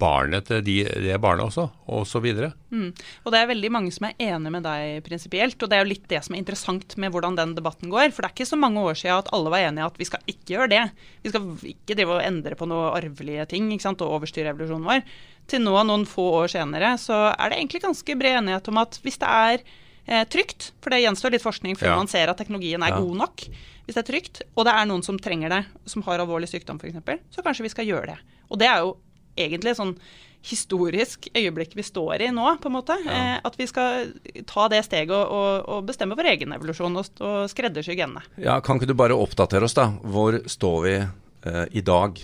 barnet 0.03 0.49
til 0.49 0.63
de, 0.67 0.77
det 1.05 1.19
barnet 1.23 1.47
også, 1.47 1.69
og 1.93 2.07
så 2.09 2.19
videre. 2.23 2.53
Mm. 2.75 2.89
Og 3.23 3.35
det 3.35 3.39
er 3.39 3.51
veldig 3.53 3.71
mange 3.75 3.93
som 3.95 4.09
er 4.09 4.17
enig 4.33 4.51
med 4.55 4.65
deg 4.67 5.03
prinsipielt, 5.07 5.59
og 5.63 5.71
det 5.71 5.79
er 5.79 5.85
jo 5.85 5.91
litt 5.93 6.09
det 6.11 6.23
som 6.27 6.35
er 6.35 6.43
interessant 6.43 6.97
med 7.01 7.13
hvordan 7.15 7.39
den 7.39 7.55
debatten 7.59 7.93
går. 7.93 8.11
For 8.11 8.25
det 8.25 8.31
er 8.31 8.35
ikke 8.37 8.49
så 8.51 8.59
mange 8.59 8.83
år 8.83 8.99
siden 8.99 9.21
at 9.21 9.31
alle 9.37 9.53
var 9.53 9.67
enige 9.69 9.87
at 9.87 10.01
vi 10.01 10.09
skal 10.09 10.25
ikke 10.33 10.57
gjøre 10.57 10.73
det. 10.73 10.83
Vi 11.23 11.33
skal 11.33 11.69
ikke 11.75 11.99
drive 11.99 12.17
og 12.19 12.25
endre 12.27 12.59
på 12.59 12.69
noe 12.71 12.91
arvelige 12.99 13.47
ting 13.53 13.71
og 13.93 14.03
overstyre 14.09 14.51
evolusjonen 14.55 14.89
vår. 14.89 15.07
Til 15.51 15.63
nå, 15.63 15.77
noen 15.87 16.07
få 16.09 16.27
år 16.41 16.51
senere, 16.51 16.97
så 16.99 17.29
er 17.37 17.51
det 17.53 17.61
egentlig 17.61 17.83
ganske 17.87 18.19
bred 18.19 18.41
enighet 18.43 18.71
om 18.73 18.83
at 18.83 18.99
hvis 19.05 19.19
det 19.23 19.31
er 19.31 19.63
eh, 20.07 20.25
trygt, 20.31 20.73
for 20.83 20.91
det 20.91 21.03
gjenstår 21.05 21.37
litt 21.37 21.45
forskning 21.47 21.79
før 21.79 21.93
Ja. 21.93 21.97
man 22.01 22.11
ser 22.11 22.31
at 22.31 22.39
teknologien 22.39 22.83
er 22.83 22.95
Ja. 22.95 22.99
god 22.99 23.17
nok, 23.23 23.47
hvis 23.87 23.97
det 23.97 24.03
er 24.03 24.11
trygt, 24.11 24.43
og 24.55 24.67
det 24.69 24.75
er 24.75 24.91
noen 24.91 25.03
som 25.07 25.19
trenger 25.21 25.53
det, 25.53 25.63
som 25.91 26.05
har 26.07 26.23
alvorlig 26.23 26.51
sykdom 26.51 26.79
f.eks., 26.79 27.25
så 27.35 27.45
kanskje 27.45 27.67
vi 27.67 27.73
skal 27.73 27.89
gjøre 27.89 28.15
det. 28.15 28.37
Og 28.53 28.61
det 28.61 28.69
er 28.71 28.85
jo 28.85 28.95
egentlig 29.39 29.75
sånn 29.79 29.97
historisk 30.43 31.29
øyeblikk 31.39 31.77
vi 31.79 31.85
står 31.87 32.25
i 32.27 32.31
nå, 32.35 32.45
på 32.59 32.71
en 32.71 32.75
måte. 32.75 32.97
Eh, 33.07 33.37
at 33.47 33.59
vi 33.59 33.67
skal 33.71 34.11
ta 34.49 34.67
det 34.73 34.83
steget 34.89 35.15
og, 35.15 35.31
og, 35.31 35.69
og 35.71 35.87
bestemme 35.87 36.19
vår 36.19 36.33
egen 36.35 36.55
evolusjon 36.57 36.99
og, 36.99 37.11
og 37.23 37.51
skreddersy 37.51 37.95
genene. 37.99 38.25
Ja, 38.43 38.59
Kan 38.65 38.81
ikke 38.81 38.91
du 38.91 38.99
bare 38.99 39.19
oppdatere 39.19 39.69
oss, 39.69 39.77
da? 39.79 39.93
Hvor 40.03 40.41
står 40.51 40.79
vi 40.87 40.97
eh, 40.99 41.65
i 41.71 41.85
dag 41.87 42.19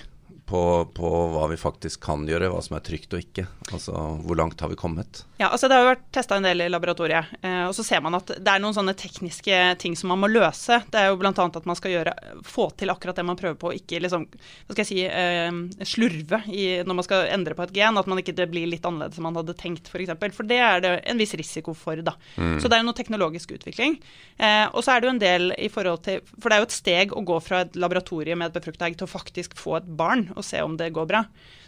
på, 0.48 0.88
på 0.94 1.08
hva 1.34 1.46
vi 1.50 1.56
faktisk 1.60 2.00
kan 2.06 2.24
gjøre, 2.28 2.48
hva 2.48 2.60
som 2.64 2.78
er 2.78 2.84
trygt 2.86 3.12
og 3.12 3.20
ikke? 3.20 3.44
Altså, 3.68 3.92
Hvor 4.24 4.38
langt 4.38 4.60
har 4.64 4.70
vi 4.72 4.78
kommet? 4.80 5.24
Ja, 5.36 5.50
altså 5.52 5.68
Det 5.68 5.76
har 5.76 5.84
jo 5.84 5.90
vært 5.90 6.06
testa 6.14 6.38
en 6.38 6.46
del 6.46 6.64
i 6.64 6.70
laboratoriet. 6.70 7.34
Eh, 7.42 7.64
og 7.68 7.74
så 7.76 7.84
ser 7.84 8.00
man 8.04 8.16
at 8.16 8.32
det 8.32 8.52
er 8.52 8.62
noen 8.62 8.76
sånne 8.76 8.94
tekniske 8.98 9.58
ting 9.82 9.96
som 9.98 10.08
man 10.14 10.22
må 10.22 10.30
løse. 10.32 10.80
Det 10.88 11.00
er 11.00 11.10
jo 11.10 11.18
bl.a. 11.20 11.32
at 11.34 11.68
man 11.68 11.78
skal 11.78 11.92
gjøre, 11.92 12.14
få 12.48 12.70
til 12.80 12.92
akkurat 12.94 13.20
det 13.20 13.26
man 13.28 13.38
prøver 13.38 13.58
på, 13.60 13.74
ikke 13.76 14.00
liksom, 14.04 14.24
hva 14.30 14.76
skal 14.76 14.84
jeg 14.84 14.90
si, 14.90 15.04
eh, 15.04 15.84
slurve 15.86 16.40
i, 16.48 16.64
når 16.88 16.98
man 17.02 17.06
skal 17.06 17.28
endre 17.34 17.58
på 17.58 17.66
et 17.68 17.76
gen. 17.76 18.00
At 18.00 18.08
man 18.08 18.22
ikke 18.22 18.36
det 18.38 18.48
blir 18.50 18.70
litt 18.72 18.88
annerledes 18.88 19.20
enn 19.20 19.28
man 19.28 19.36
hadde 19.42 19.56
tenkt, 19.58 19.84
f.eks. 19.84 19.92
For, 19.92 20.06
eksempel. 20.06 20.34
for 20.34 20.48
det 20.48 20.62
er 20.64 20.84
det 20.84 20.94
en 21.12 21.20
viss 21.20 21.36
risiko 21.36 21.76
for. 21.76 22.00
da. 22.00 22.16
Så 22.38 22.70
det 22.70 22.78
er 22.78 22.82
jo 22.82 22.88
noe 22.88 22.96
teknologisk 22.96 23.52
utvikling. 23.58 23.98
Eh, 24.40 24.64
og 24.72 24.80
så 24.86 24.94
er 24.94 25.02
det 25.02 25.10
jo 25.10 25.14
en 25.16 25.22
del 25.22 25.52
i 25.58 25.68
forhold 25.72 26.04
til 26.06 26.20
For 26.38 26.48
det 26.48 26.56
er 26.56 26.62
jo 26.62 26.68
et 26.68 26.74
steg 26.76 27.14
å 27.16 27.24
gå 27.26 27.38
fra 27.42 27.64
et 27.64 27.76
laboratorium 27.78 28.40
med 28.40 28.50
et 28.50 28.58
befrukta 28.58 28.86
egg 28.86 28.96
til 28.98 29.08
å 29.08 29.10
faktisk 29.10 29.56
få 29.58 29.78
et 29.80 29.88
barn 29.98 30.28
og 30.38 30.46
se 30.46 30.60
om 30.64 30.76
det 30.78 30.92
går 30.96 31.08
bra. 31.10 31.24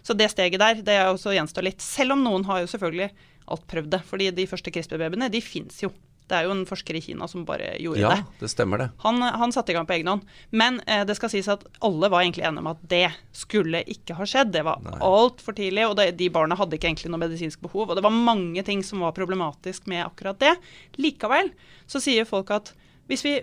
Så 0.07 0.15
det 0.17 0.31
steget 0.33 0.61
der, 0.63 0.81
det 0.87 0.95
er 1.01 1.11
også 1.11 1.35
gjenstår 1.37 1.67
litt. 1.67 1.83
Selv 1.85 2.15
om 2.17 2.23
noen 2.25 2.47
har 2.49 2.63
jo 2.63 2.71
selvfølgelig 2.71 3.11
alt 3.51 3.67
prøvd 3.67 3.91
det. 3.91 4.05
fordi 4.07 4.31
de 4.31 4.47
første 4.47 4.71
CRISPR-babyene, 4.73 5.29
de 5.33 5.41
fins 5.43 5.83
jo. 5.83 5.91
Det 6.31 6.37
er 6.39 6.45
jo 6.47 6.53
en 6.55 6.61
forsker 6.63 6.95
i 6.95 7.01
Kina 7.03 7.27
som 7.27 7.43
bare 7.43 7.73
gjorde 7.83 7.99
Ja, 8.05 8.11
det. 8.15 8.39
det 8.39 8.49
stemmer 8.53 8.79
det. 8.79 8.85
Han, 9.03 9.17
han 9.19 9.51
satte 9.51 9.73
i 9.73 9.75
gang 9.75 9.89
på 9.89 9.97
egen 9.97 10.07
hånd. 10.07 10.23
Men 10.55 10.77
eh, 10.87 11.01
det 11.09 11.17
skal 11.19 11.33
sies 11.33 11.49
at 11.51 11.65
alle 11.83 12.07
var 12.13 12.23
egentlig 12.23 12.45
enige 12.47 12.63
om 12.63 12.69
at 12.71 12.85
det 12.93 13.09
skulle 13.35 13.81
ikke 13.91 14.15
ha 14.15 14.29
skjedd. 14.31 14.53
Det 14.55 14.63
var 14.63 14.79
altfor 15.03 15.57
tidlig, 15.59 15.89
og 15.91 15.97
det, 15.99 16.13
de 16.21 16.29
barna 16.31 16.55
hadde 16.61 16.79
ikke 16.79 16.87
egentlig 16.93 17.11
noe 17.11 17.19
medisinsk 17.25 17.59
behov. 17.67 17.91
Og 17.91 17.99
det 17.99 18.05
var 18.07 18.15
mange 18.15 18.63
ting 18.63 18.85
som 18.87 19.03
var 19.03 19.17
problematisk 19.19 19.91
med 19.91 20.05
akkurat 20.07 20.39
det. 20.39 20.55
Likevel 21.03 21.51
så 21.91 21.99
sier 21.99 22.29
folk 22.31 22.55
at 22.55 22.71
hvis 23.11 23.27
vi, 23.27 23.35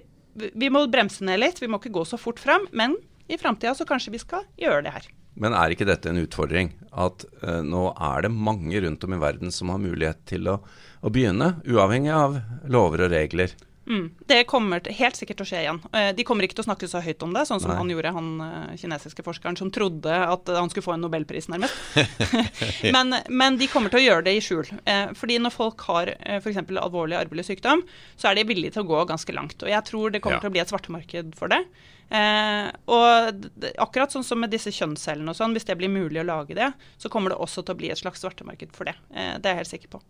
vi 0.55 0.71
må 0.71 0.85
bremse 0.87 1.27
ned 1.27 1.43
litt, 1.43 1.59
vi 1.59 1.67
må 1.67 1.81
ikke 1.83 1.91
gå 1.99 2.05
så 2.07 2.15
fort 2.15 2.39
fram, 2.39 2.69
men 2.71 2.95
i 3.27 3.35
framtida 3.35 3.75
så 3.75 3.83
kanskje 3.83 4.15
vi 4.15 4.23
skal 4.23 4.47
gjøre 4.63 4.85
det 4.87 4.95
her. 4.95 5.11
Men 5.37 5.53
er 5.53 5.73
ikke 5.73 5.87
dette 5.87 6.09
en 6.09 6.19
utfordring? 6.23 6.71
At 6.97 7.25
eh, 7.43 7.61
nå 7.65 7.91
er 7.93 8.25
det 8.25 8.33
mange 8.33 8.81
rundt 8.83 9.05
om 9.05 9.13
i 9.13 9.21
verden 9.21 9.53
som 9.53 9.69
har 9.73 9.81
mulighet 9.81 10.23
til 10.29 10.49
å, 10.49 10.57
å 11.05 11.13
begynne, 11.13 11.55
uavhengig 11.69 12.13
av 12.15 12.39
lover 12.73 13.05
og 13.05 13.13
regler. 13.13 13.53
Mm. 13.87 14.11
Det 14.27 14.41
kommer 14.51 14.81
til, 14.83 14.93
helt 14.99 15.15
sikkert 15.15 15.39
til 15.39 15.45
å 15.45 15.49
skje 15.49 15.61
igjen. 15.63 15.79
Eh, 15.95 16.09
de 16.17 16.25
kommer 16.27 16.43
ikke 16.43 16.57
til 16.57 16.65
å 16.65 16.67
snakke 16.67 16.89
så 16.91 16.99
høyt 17.03 17.23
om 17.23 17.31
det, 17.35 17.45
sånn 17.47 17.61
som 17.63 17.71
Nei. 17.71 17.77
han 17.79 17.91
gjorde, 17.93 18.11
han 18.17 18.29
eh, 18.43 18.75
kinesiske 18.81 19.23
forskeren 19.23 19.57
som 19.59 19.71
trodde 19.71 20.11
at 20.11 20.51
han 20.51 20.71
skulle 20.73 20.87
få 20.89 20.95
en 20.97 21.05
nobelpris, 21.07 21.47
nærmest. 21.53 21.75
men, 22.95 23.15
men 23.31 23.59
de 23.59 23.69
kommer 23.71 23.93
til 23.93 24.01
å 24.01 24.05
gjøre 24.05 24.27
det 24.27 24.35
i 24.37 24.43
skjul. 24.43 24.67
Eh, 24.83 25.13
fordi 25.17 25.39
når 25.39 25.55
folk 25.55 25.87
har 25.87 26.11
f.eks. 26.41 26.59
alvorlig 26.67 27.19
arvelig 27.19 27.47
sykdom, 27.47 27.85
så 28.19 28.31
er 28.31 28.39
de 28.41 28.47
villige 28.51 28.75
til 28.75 28.83
å 28.83 28.89
gå 28.91 29.05
ganske 29.09 29.35
langt. 29.35 29.57
Og 29.63 29.71
jeg 29.71 29.87
tror 29.87 30.11
det 30.11 30.21
kommer 30.23 30.41
Ja. 30.41 30.43
til 30.43 30.51
å 30.51 30.55
bli 30.57 30.65
et 30.65 30.73
svartemarked 30.73 31.31
for 31.39 31.47
det. 31.55 31.63
Eh, 32.09 32.67
og 32.91 33.47
akkurat 33.83 34.13
sånn 34.13 34.23
som 34.23 34.39
med 34.39 34.51
disse 34.53 34.71
kjønnscellene 34.71 35.31
og 35.31 35.35
sånn, 35.39 35.55
hvis 35.55 35.65
det 35.67 35.75
blir 35.79 35.91
mulig 35.91 36.21
å 36.21 36.27
lage 36.27 36.55
det, 36.55 36.69
så 36.99 37.11
kommer 37.11 37.33
det 37.33 37.39
også 37.39 37.63
til 37.63 37.75
å 37.75 37.79
bli 37.81 37.89
et 37.91 37.99
slags 37.99 38.23
svartemarked 38.23 38.71
for 38.75 38.87
det. 38.87 38.95
Eh, 39.15 39.35
det 39.39 39.47
er 39.47 39.57
jeg 39.57 39.63
helt 39.63 39.73
sikker 39.73 39.95
på. 39.97 40.03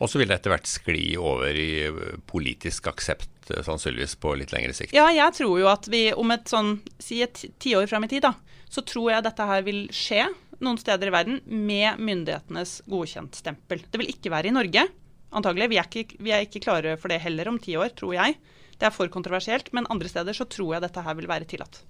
Og 0.00 0.08
så 0.08 0.20
vil 0.20 0.28
det 0.30 0.38
etter 0.38 0.52
hvert 0.54 0.68
skli 0.70 1.14
over 1.20 1.56
i 1.56 1.68
eh, 1.88 2.14
politisk 2.30 2.86
aksept, 2.92 3.50
eh, 3.52 3.62
sannsynligvis 3.66 4.14
på 4.22 4.34
litt 4.40 4.52
lengre 4.54 4.72
sikt. 4.76 4.94
Ja, 4.96 5.08
jeg 5.12 5.34
tror 5.38 5.58
jo 5.60 5.68
at 5.70 5.88
vi 5.92 6.06
om 6.16 6.30
et 6.34 6.48
sånn, 6.50 6.78
si 7.02 7.20
et 7.24 7.34
ti- 7.36 7.52
tiår 7.66 7.88
fram 7.90 8.04
i 8.06 8.12
tid, 8.12 8.24
da, 8.28 8.34
så 8.70 8.84
tror 8.86 9.10
jeg 9.14 9.26
dette 9.26 9.46
her 9.50 9.64
vil 9.66 9.86
skje 9.92 10.28
noen 10.60 10.78
steder 10.78 11.08
i 11.08 11.14
verden 11.14 11.40
med 11.48 11.98
myndighetenes 12.04 12.80
godkjent-stempel. 12.90 13.82
Det 13.90 13.98
vil 14.00 14.12
ikke 14.12 14.30
være 14.32 14.50
i 14.50 14.54
Norge, 14.54 14.86
antagelig. 15.32 15.70
Vi 15.72 15.78
er, 15.80 15.88
ikke, 15.88 16.18
vi 16.20 16.32
er 16.36 16.44
ikke 16.46 16.60
klare 16.64 16.96
for 17.00 17.08
det 17.12 17.20
heller 17.24 17.48
om 17.48 17.58
ti 17.62 17.76
år, 17.80 17.92
tror 17.96 18.14
jeg. 18.18 18.36
Det 18.80 18.86
er 18.88 18.94
for 18.94 19.08
kontroversielt, 19.12 19.72
men 19.76 19.88
andre 19.92 20.08
steder 20.08 20.32
så 20.36 20.46
tror 20.48 20.74
jeg 20.76 20.84
dette 20.86 21.02
her 21.04 21.16
vil 21.18 21.28
være 21.28 21.44
tillatt. 21.48 21.82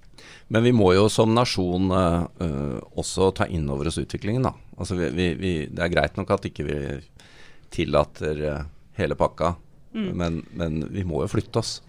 Men 0.50 0.64
vi 0.66 0.72
må 0.74 0.90
jo 0.96 1.04
som 1.12 1.30
nasjon 1.34 1.86
eh, 1.94 2.80
også 2.98 3.30
ta 3.38 3.46
inn 3.46 3.68
over 3.70 3.86
oss 3.90 3.98
utviklingen, 4.02 4.42
da. 4.44 4.52
Altså 4.76 4.96
vi, 4.98 5.10
vi, 5.14 5.28
vi, 5.38 5.52
det 5.70 5.84
er 5.86 5.92
greit 5.92 6.18
nok 6.18 6.32
at 6.34 6.48
ikke 6.50 6.66
vi 6.66 6.78
tillater 7.70 8.44
eh, 8.50 8.62
hele 9.00 9.16
pakka, 9.18 9.54
men, 9.92 10.44
men 10.54 10.84
vi 10.92 11.02
må 11.02 11.24
jo 11.24 11.32
flytte 11.32 11.58
oss. 11.58 11.80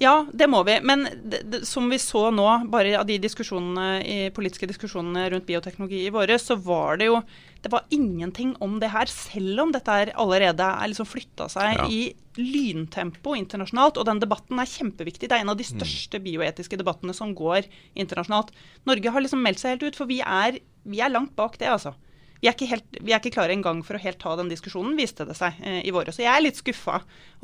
Ja, 0.00 0.24
det 0.32 0.48
må 0.50 0.62
vi. 0.64 0.78
Men 0.82 1.04
det, 1.24 1.42
det, 1.52 1.60
som 1.68 1.90
vi 1.92 1.98
så 2.00 2.30
nå, 2.34 2.46
bare 2.72 2.94
av 2.98 3.04
de 3.06 3.18
diskusjonene, 3.22 4.00
i 4.02 4.30
politiske 4.34 4.66
diskusjonene 4.70 5.28
rundt 5.30 5.46
bioteknologi 5.46 6.00
i 6.06 6.12
våre, 6.14 6.38
så 6.40 6.56
var 6.56 6.98
det 6.98 7.10
jo 7.10 7.20
Det 7.62 7.70
var 7.70 7.84
ingenting 7.94 8.56
om 8.58 8.80
det 8.82 8.88
her, 8.90 9.06
selv 9.06 9.60
om 9.62 9.70
dette 9.70 10.14
allerede 10.18 10.66
er 10.66 10.88
liksom 10.90 11.06
flytta 11.06 11.46
seg 11.52 11.76
Ja. 11.76 11.84
i 11.86 12.00
lyntempo 12.34 13.36
internasjonalt. 13.38 14.00
Og 14.00 14.08
den 14.08 14.18
debatten 14.18 14.58
er 14.58 14.66
kjempeviktig. 14.66 15.28
Det 15.28 15.36
er 15.36 15.44
en 15.44 15.52
av 15.52 15.60
de 15.60 15.68
største 15.68 16.18
bioetiske 16.18 16.80
debattene 16.80 17.14
som 17.14 17.36
går 17.38 17.68
internasjonalt. 17.94 18.50
Norge 18.84 19.12
har 19.14 19.22
liksom 19.22 19.44
meldt 19.44 19.62
seg 19.62 19.76
helt 19.76 19.92
ut, 19.92 20.00
for 20.00 20.10
vi 20.10 20.18
er, 20.24 20.58
vi 20.82 20.98
er 20.98 21.14
langt 21.14 21.36
bak 21.36 21.54
det, 21.60 21.68
altså. 21.70 21.94
Vi 22.42 22.48
er, 22.50 22.56
ikke 22.56 22.66
helt, 22.72 22.96
vi 22.98 23.12
er 23.14 23.20
ikke 23.20 23.30
klare 23.36 23.54
engang 23.54 23.84
for 23.86 23.94
å 23.94 24.00
helt 24.02 24.18
ta 24.18 24.32
den 24.34 24.48
diskusjonen, 24.50 24.96
viste 24.98 25.22
det 25.28 25.36
seg 25.38 25.60
eh, 25.62 25.78
i 25.86 25.92
våre. 25.94 26.10
Så 26.10 26.24
jeg 26.24 26.32
er 26.32 26.42
litt 26.42 26.58
skuffa 26.58 26.96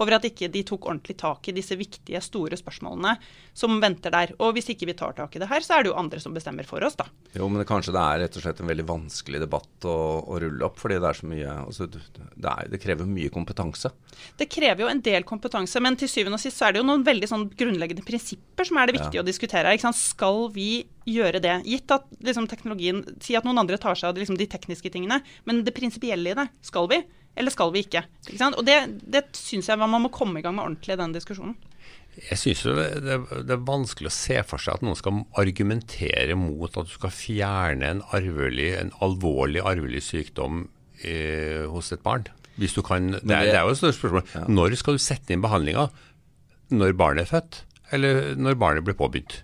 over 0.02 0.16
at 0.16 0.24
ikke 0.26 0.48
de 0.50 0.64
tok 0.66 0.88
ordentlig 0.90 1.14
tak 1.20 1.46
i 1.46 1.54
disse 1.54 1.76
viktige, 1.78 2.18
store 2.24 2.58
spørsmålene 2.58 3.12
som 3.54 3.76
venter 3.82 4.10
der. 4.10 4.32
Og 4.42 4.56
hvis 4.56 4.72
ikke 4.74 4.88
vi 4.90 4.96
tar 4.98 5.14
tak 5.14 5.38
i 5.38 5.42
det 5.42 5.46
her, 5.52 5.62
så 5.62 5.76
er 5.76 5.86
det 5.86 5.92
jo 5.92 6.00
andre 6.00 6.18
som 6.22 6.34
bestemmer 6.34 6.66
for 6.66 6.82
oss, 6.82 6.98
da. 6.98 7.06
Jo, 7.36 7.46
men 7.46 7.62
det, 7.62 7.68
kanskje 7.70 7.94
det 7.94 8.02
er 8.02 8.24
rett 8.24 8.40
og 8.40 8.42
slett 8.42 8.64
en 8.64 8.72
veldig 8.72 8.88
vanskelig 8.90 9.42
debatt 9.44 9.86
å, 9.86 9.96
å 10.26 10.42
rulle 10.42 10.66
opp, 10.66 10.82
fordi 10.82 10.98
det 10.98 11.12
er 11.12 11.20
så 11.22 11.30
mye 11.30 11.54
altså, 11.62 11.86
det, 11.94 12.50
er, 12.50 12.74
det 12.74 12.82
krever 12.82 13.06
mye 13.06 13.30
kompetanse. 13.38 13.94
Det 14.38 14.50
krever 14.50 14.82
jo 14.82 14.90
en 14.90 15.04
del 15.06 15.22
kompetanse, 15.28 15.78
men 15.84 15.98
til 16.00 16.10
syvende 16.10 16.42
og 16.42 16.42
sist 16.42 16.58
så 16.58 16.66
er 16.66 16.74
det 16.74 16.82
jo 16.82 16.88
noen 16.90 17.06
veldig 17.06 17.30
sånn 17.30 17.46
grunnleggende 17.54 18.02
prinsipper 18.06 18.66
som 18.66 18.82
er 18.82 18.90
det 18.90 18.98
viktige 18.98 19.22
Ja. 19.22 19.22
å 19.22 19.30
diskutere. 19.30 19.70
her, 19.78 19.92
Skal 19.94 20.48
vi 20.50 20.88
gjøre 21.08 21.40
det? 21.44 21.54
Gitt 21.68 21.90
at 21.94 22.04
liksom, 22.24 22.46
teknologien 22.50 23.02
Si 23.24 23.36
at 23.38 23.46
noen 23.48 23.58
andre 23.62 23.78
tar 23.80 23.96
seg 23.98 24.10
av 24.12 24.20
liksom, 24.20 24.36
de 24.38 24.46
tekniske 24.50 24.90
tingene, 24.94 25.20
men 25.48 25.64
det 25.64 25.74
prinsipielle 25.76 26.32
i 26.34 26.36
det, 26.38 26.48
skal 26.66 26.88
vi? 26.92 27.00
Eller 27.38 27.54
skal 27.54 27.70
vi 27.74 27.84
ikke? 27.86 28.02
ikke 28.26 28.38
sant? 28.40 28.56
Og 28.58 28.64
det, 28.66 28.76
det 29.06 29.24
syns 29.38 29.68
jeg 29.70 29.78
man 29.78 29.92
må 30.02 30.10
komme 30.14 30.40
i 30.40 30.42
gang 30.44 30.56
med 30.56 30.64
ordentlig 30.64 30.96
i 30.96 31.00
den 31.00 31.12
diskusjonen. 31.14 31.54
Jeg 32.18 32.38
syns 32.40 32.64
det, 32.66 32.86
det, 33.04 33.16
det 33.46 33.54
er 33.54 33.60
vanskelig 33.68 34.10
å 34.10 34.14
se 34.16 34.40
for 34.48 34.58
seg 34.58 34.74
at 34.80 34.82
noen 34.82 34.96
skal 34.98 35.20
argumentere 35.38 36.34
mot 36.34 36.74
at 36.80 36.88
du 36.88 36.94
skal 36.96 37.12
fjerne 37.14 37.92
en 37.92 38.02
arvelig, 38.16 38.72
en 38.80 38.90
alvorlig 39.06 39.62
arvelig 39.62 40.02
sykdom 40.08 40.64
eh, 41.06 41.62
hos 41.70 41.92
et 41.94 42.02
barn. 42.02 42.26
Hvis 42.58 42.74
du 42.74 42.82
kan, 42.82 43.12
det, 43.12 43.22
er, 43.22 43.44
det- 43.46 43.52
det 43.52 43.58
er 43.60 43.68
jo 43.68 43.76
et 43.76 43.78
stort 43.84 43.94
spørsmål. 44.00 44.24
Når 44.50 44.74
skal 44.80 44.98
du 44.98 45.02
sette 45.04 45.30
inn 45.36 45.44
behandlinga? 45.44 45.84
Når 46.74 46.96
barnet 46.98 47.28
er 47.28 47.30
født, 47.36 47.60
eller 47.94 48.34
når 48.36 48.58
barnet 48.60 48.84
blir 48.88 48.98
påbegynt? 48.98 49.38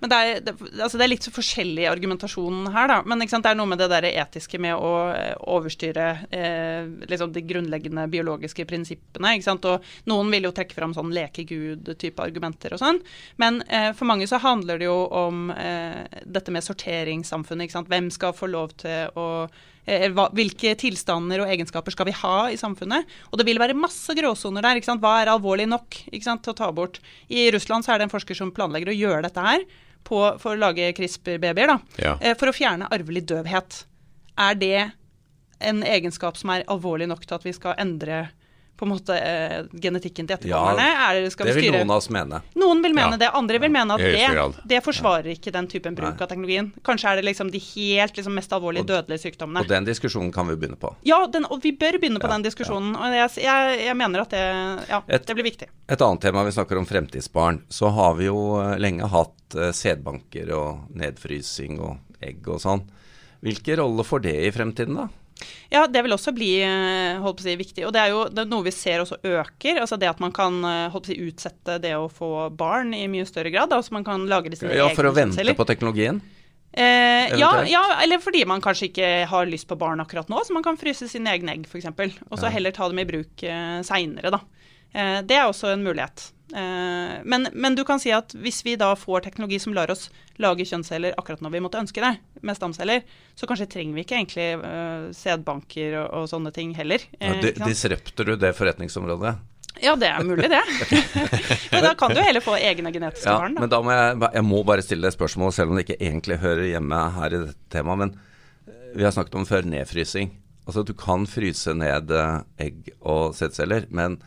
Men 0.00 0.10
det 0.10 0.18
er, 0.18 0.40
det, 0.46 0.54
altså 0.80 0.96
det 0.96 1.04
er 1.04 1.12
litt 1.12 1.26
forskjellig 1.34 1.84
argumentasjon 1.90 2.70
her, 2.72 2.88
da. 2.88 2.98
Men 3.08 3.20
det 3.20 3.28
er 3.36 3.58
noe 3.58 3.68
med 3.68 3.82
det 3.82 3.90
der 3.92 4.06
etiske 4.08 4.60
med 4.62 4.76
å 4.76 4.92
eh, 5.12 5.34
overstyre 5.52 6.06
eh, 6.32 6.88
liksom 7.10 7.34
de 7.34 7.44
grunnleggende 7.46 8.06
biologiske 8.12 8.66
prinsippene. 8.68 9.34
Og 9.52 9.90
noen 10.08 10.32
vil 10.32 10.48
jo 10.48 10.54
trekke 10.56 10.76
fram 10.76 10.94
sånn 10.96 11.12
lekegud-type 11.14 12.24
argumenter 12.24 12.74
og 12.74 12.82
sånn. 12.82 13.02
Men 13.42 13.60
eh, 13.68 13.90
for 13.96 14.08
mange 14.08 14.28
så 14.30 14.40
handler 14.42 14.80
det 14.80 14.88
jo 14.88 14.96
om 15.08 15.50
eh, 15.52 16.00
dette 16.24 16.54
med 16.54 16.64
sorteringssamfunnet. 16.64 17.76
Hvem 17.92 18.08
skal 18.14 18.34
få 18.36 18.48
lov 18.50 18.72
til 18.80 19.12
å 19.18 19.28
eh, 19.84 20.08
hvilke 20.12 20.74
tilstander 20.80 21.42
og 21.44 21.52
egenskaper 21.52 21.94
skal 21.94 22.08
vi 22.08 22.16
ha 22.22 22.36
i 22.52 22.58
samfunnet? 22.60 23.08
Og 23.30 23.40
det 23.40 23.46
vil 23.48 23.60
være 23.60 23.76
masse 23.78 24.16
gråsoner 24.16 24.64
der. 24.64 24.80
Hva 25.02 25.14
er 25.20 25.32
alvorlig 25.32 25.68
nok 25.68 26.02
til 26.08 26.52
å 26.52 26.56
ta 26.56 26.70
bort? 26.72 27.00
I 27.28 27.50
Russland 27.54 27.84
så 27.84 27.94
er 27.94 28.00
det 28.00 28.08
en 28.08 28.14
forsker 28.14 28.38
som 28.38 28.54
planlegger 28.54 28.92
å 28.92 28.98
gjøre 28.98 29.26
dette 29.28 29.41
her 29.42 29.64
på, 30.04 30.18
for 30.42 30.54
å 30.54 30.58
lage 30.58 30.92
CRISPR-babyer, 30.96 31.76
Ja. 32.02 32.16
eh, 32.20 32.34
for 32.38 32.50
å 32.50 32.56
fjerne 32.56 32.88
arvelig 32.90 33.24
døvhet. 33.30 33.84
Er 34.38 34.54
det 34.58 34.92
en 35.60 35.82
egenskap 35.86 36.36
som 36.36 36.50
er 36.50 36.64
alvorlig 36.68 37.06
nok 37.08 37.26
til 37.26 37.34
at 37.38 37.44
vi 37.46 37.52
skal 37.54 37.74
endre 37.78 38.30
på 38.82 38.88
en 38.88 38.92
måte 38.96 39.14
eh, 39.16 39.62
genetikken 39.78 40.26
til 40.26 40.34
etterkommerne? 40.36 40.86
Ja, 40.90 41.06
det, 41.14 41.30
det 41.30 41.54
vil 41.54 41.62
styre? 41.68 41.78
noen 41.78 41.92
av 41.94 42.00
oss 42.02 42.08
mene. 42.12 42.40
Noen 42.58 42.82
vil 42.82 42.96
mene 42.98 43.14
Ja. 43.16 43.20
det, 43.22 43.28
andre 43.38 43.60
vil 43.62 43.70
mene 43.72 43.94
at 43.94 44.02
det, 44.02 44.62
det 44.74 44.80
forsvarer 44.84 45.30
ikke 45.36 45.52
den 45.54 45.68
typen 45.70 45.94
bruk 45.98 46.16
Nei. 46.16 46.22
av 46.26 46.28
teknologien. 46.32 46.72
Kanskje 46.84 47.12
er 47.12 47.20
det 47.20 47.24
liksom 47.30 47.52
de 47.54 47.60
helt 47.62 48.18
liksom, 48.18 48.34
mest 48.34 48.52
alvorlige 48.52 48.82
Og- 48.84 48.90
dødelige 48.90 49.22
sykdommene. 49.28 49.62
Og 49.62 49.70
den 49.70 49.86
diskusjonen 49.86 50.32
kan 50.34 50.50
vi 50.50 50.56
begynne 50.58 50.80
på. 50.82 50.90
Ja, 51.06 51.20
den, 51.30 51.46
og 51.46 51.62
vi 51.62 51.72
bør 51.78 52.00
begynne 52.02 52.20
på 52.22 52.28
den 52.34 52.42
diskusjonen. 52.42 52.96
Og 52.98 53.14
jeg, 53.14 53.30
jeg, 53.46 53.78
jeg 53.86 53.96
mener 53.96 54.26
at 54.26 54.30
det, 54.34 54.42
ja, 54.90 55.02
Et- 55.08 55.26
det 55.26 55.36
blir 55.38 55.44
viktig. 55.46 55.68
Et 55.88 56.02
annet 56.02 56.20
tema 56.20 56.42
vi 56.44 56.50
snakker 56.58 56.78
om 56.78 56.86
fremtidsbarn, 56.88 57.62
så 57.70 57.90
har 57.94 58.14
vi 58.18 58.26
jo 58.26 58.38
eh, 58.60 58.76
lenge 58.82 59.06
hatt 59.12 59.56
uh, 59.56 59.70
sædbanker 59.76 60.50
og 60.56 60.88
nedfrysing 60.96 61.78
og 61.80 61.98
egg 62.22 62.46
og 62.48 62.60
sånn. 62.62 62.82
Hvilken 63.42 63.76
rolle 63.80 64.04
får 64.06 64.22
det 64.22 64.36
i 64.46 64.50
fremtiden, 64.54 64.94
da? 65.00 65.08
Ja, 65.72 65.86
det 65.86 66.02
vil 66.04 66.12
også 66.12 66.32
bli 66.36 66.50
eh, 66.62 67.18
holdt 67.22 67.38
på 67.40 67.44
å 67.44 67.46
si, 67.48 67.56
viktig. 67.56 67.86
Og 67.88 67.92
det 67.94 68.00
er 68.02 68.10
jo 68.12 68.24
det 68.28 68.44
er 68.44 68.50
noe 68.50 68.66
vi 68.66 68.70
ser 68.74 69.00
også 69.04 69.18
øker. 69.22 69.80
altså 69.80 69.98
Det 69.98 70.08
at 70.10 70.20
man 70.20 70.32
kan 70.36 70.60
eh, 70.64 70.88
holdt 70.92 71.06
på 71.08 71.12
å 71.12 71.14
si, 71.14 71.20
utsette 71.30 71.78
det 71.82 71.94
å 71.96 72.08
få 72.12 72.50
barn 72.56 72.92
i 72.94 73.06
mye 73.08 73.24
større 73.28 73.50
grad. 73.54 73.72
Altså 73.72 73.92
man 73.96 74.04
kan 74.04 74.26
lage 74.28 74.54
sine 74.56 74.74
Ja, 74.76 74.88
For 74.94 75.04
å 75.08 75.12
vente 75.14 75.36
kjønnsceller. 75.38 75.56
på 75.58 75.68
teknologien? 75.68 76.20
Eh, 76.72 77.28
ja, 77.36 77.50
ja, 77.68 77.82
eller 78.02 78.18
fordi 78.18 78.46
man 78.48 78.62
kanskje 78.64 78.88
ikke 78.88 79.08
har 79.28 79.44
lyst 79.46 79.68
på 79.68 79.76
barn 79.76 80.00
akkurat 80.00 80.30
nå, 80.32 80.38
så 80.44 80.54
man 80.56 80.64
kan 80.64 80.78
fryse 80.80 81.04
sine 81.10 81.28
egne 81.34 81.52
egg 81.52 81.66
f.eks. 81.68 81.84
Og 82.30 82.38
så 82.38 82.46
Ja. 82.48 82.52
heller 82.54 82.72
ta 82.72 82.88
dem 82.88 82.98
i 82.98 83.04
bruk 83.04 83.42
eh, 83.44 83.82
seinere, 83.84 84.30
da. 84.32 84.40
Eh, 84.94 85.20
det 85.20 85.36
er 85.36 85.48
også 85.50 85.72
en 85.74 85.84
mulighet. 85.84 86.31
Eh, 86.52 87.14
men, 87.24 87.46
men 87.52 87.74
du 87.78 87.82
kan 87.88 88.00
si 88.02 88.10
at 88.12 88.34
hvis 88.36 88.58
vi 88.66 88.74
da 88.80 88.90
får 88.98 89.24
teknologi 89.24 89.58
som 89.62 89.72
lar 89.76 89.90
oss 89.92 90.08
lage 90.42 90.66
kjønnsceller 90.68 91.14
akkurat 91.20 91.40
når 91.44 91.52
vi 91.54 91.60
måtte 91.64 91.80
ønske 91.80 92.02
det, 92.04 92.16
med 92.42 92.56
stamceller, 92.58 93.04
så 93.38 93.46
kanskje 93.48 93.68
trenger 93.72 93.94
vi 93.96 94.02
ikke 94.04 94.16
egentlig 94.18 94.46
uh, 94.60 95.08
sædbanker 95.14 95.96
og, 96.02 96.08
og 96.22 96.28
sånne 96.32 96.50
ting 96.56 96.74
heller. 96.76 97.04
Ja, 97.18 97.30
Eh, 97.32 97.40
di- 97.40 97.52
ikke 97.52 97.62
sant? 97.62 97.70
Disrupter 97.72 98.28
du 98.28 98.36
det 98.36 98.52
forretningsområdet? 98.58 99.34
ja, 99.82 99.94
det 99.96 100.08
er 100.12 100.22
mulig, 100.28 100.50
det. 100.52 100.60
men 101.72 101.86
da 101.86 101.94
kan 101.98 102.12
du 102.12 102.20
heller 102.20 102.44
få 102.44 102.58
egne 102.60 102.92
genetiske 102.92 103.30
Ja, 103.30 103.38
barn, 103.40 103.54
da. 103.56 103.62
men 103.64 103.70
da 103.72 103.80
må 103.82 103.94
jeg, 103.94 104.18
jeg 104.36 104.44
må 104.44 104.60
bare 104.68 104.84
stille 104.84 105.08
det 105.08 105.14
spørsmålet, 105.16 105.56
selv 105.56 105.72
om 105.72 105.78
det 105.78 105.86
ikke 105.86 106.00
egentlig 106.04 106.36
hører 106.42 106.68
hjemme 106.74 106.98
her 107.16 107.32
i 107.32 107.40
dette 107.46 107.56
temaet. 107.72 108.02
Men 108.02 108.92
vi 108.98 109.06
har 109.06 109.14
snakket 109.16 109.38
om 109.40 109.46
før 109.48 109.64
nedfrysing. 109.72 110.34
Altså 110.68 110.84
du 110.86 110.92
kan 110.94 111.24
fryse 111.26 111.72
ned 111.74 112.12
egg 112.60 112.92
og 113.00 113.32
sædceller, 113.34 113.88
men 113.90 114.18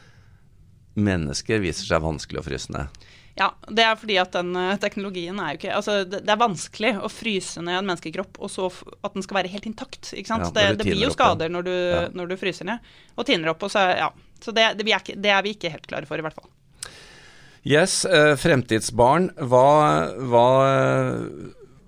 mennesker 0.96 1.62
viser 1.64 1.88
seg 1.88 2.04
vanskelig 2.04 2.42
å 2.42 2.46
fryse 2.48 2.74
ned. 2.76 3.06
Ja, 3.36 3.50
det 3.68 3.84
er 3.84 3.98
fordi 4.00 4.16
at 4.22 4.32
den 4.32 4.54
eh, 4.56 4.78
teknologien 4.80 5.40
er 5.44 5.52
jo 5.52 5.58
ikke 5.60 5.74
Altså, 5.76 5.96
det, 6.08 6.22
det 6.24 6.32
er 6.32 6.40
vanskelig 6.40 6.94
å 7.04 7.10
fryse 7.12 7.60
ned 7.60 7.82
en 7.82 7.90
menneskekropp, 7.90 8.40
og 8.40 8.52
så 8.54 8.70
at 9.04 9.18
den 9.18 9.26
skal 9.26 9.42
være 9.42 9.52
helt 9.52 9.68
intakt. 9.68 10.14
Ikke 10.16 10.32
sant? 10.32 10.46
Ja, 10.48 10.54
det, 10.56 10.80
det 10.80 10.88
blir 10.88 11.04
jo 11.04 11.12
skader 11.12 11.52
når 11.52 11.68
du, 11.68 11.74
Ja. 11.76 12.06
når 12.16 12.32
du 12.32 12.38
fryser 12.40 12.70
ned. 12.70 12.94
Og 13.20 13.28
tiner 13.28 13.52
opp. 13.52 13.66
Og 13.68 13.74
så, 13.74 13.84
ja. 14.00 14.08
så 14.40 14.56
det, 14.56 14.70
det, 14.80 14.88
vi 14.88 14.96
er 14.96 15.04
ikke, 15.04 15.18
det 15.20 15.34
er 15.36 15.44
vi 15.44 15.56
ikke 15.58 15.74
helt 15.74 15.90
klare 15.92 16.08
for, 16.08 16.22
i 16.22 16.24
hvert 16.24 16.40
fall. 16.40 16.48
Yes, 17.66 18.06
eh, 18.06 18.36
fremtidsbarn. 18.40 19.32
Hva, 19.52 19.68
hva, 20.32 20.48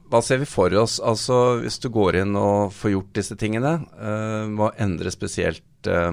hva 0.10 0.22
ser 0.26 0.42
vi 0.42 0.48
for 0.50 0.74
oss? 0.82 0.98
Altså 1.00 1.62
hvis 1.62 1.80
du 1.84 1.88
går 1.94 2.24
inn 2.24 2.36
og 2.40 2.74
får 2.76 2.96
gjort 2.96 3.14
disse 3.22 3.38
tingene, 3.40 3.78
eh, 3.96 4.50
hva 4.58 4.74
endrer 4.84 5.14
spesielt 5.14 5.88
eh, 5.88 6.12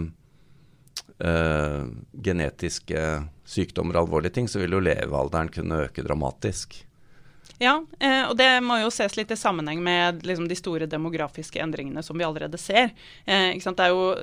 eh, 1.19 1.85
genetiske 2.25 3.05
sykdommer 3.45 3.99
og 3.99 4.07
alvorlige 4.07 4.39
ting, 4.39 4.49
så 4.49 4.63
vil 4.63 4.77
jo 4.77 4.83
levealderen 4.83 5.53
kunne 5.53 5.85
øke 5.87 6.05
dramatisk. 6.07 6.81
Ja, 7.63 7.77
eh, 8.01 8.25
og 8.27 8.37
det 8.41 8.49
må 8.65 8.81
jo 8.83 8.91
ses 8.93 9.15
litt 9.19 9.31
i 9.31 9.39
sammenheng 9.39 9.83
med 9.85 10.25
liksom, 10.27 10.49
de 10.51 10.59
store 10.59 10.89
demografiske 10.91 11.61
endringene 11.63 12.03
som 12.03 12.19
vi 12.19 12.27
allerede 12.27 12.59
ser. 12.59 12.91
Eh? 13.25 13.55
Det 13.55 13.85
er 13.85 13.93
jo 13.93 14.15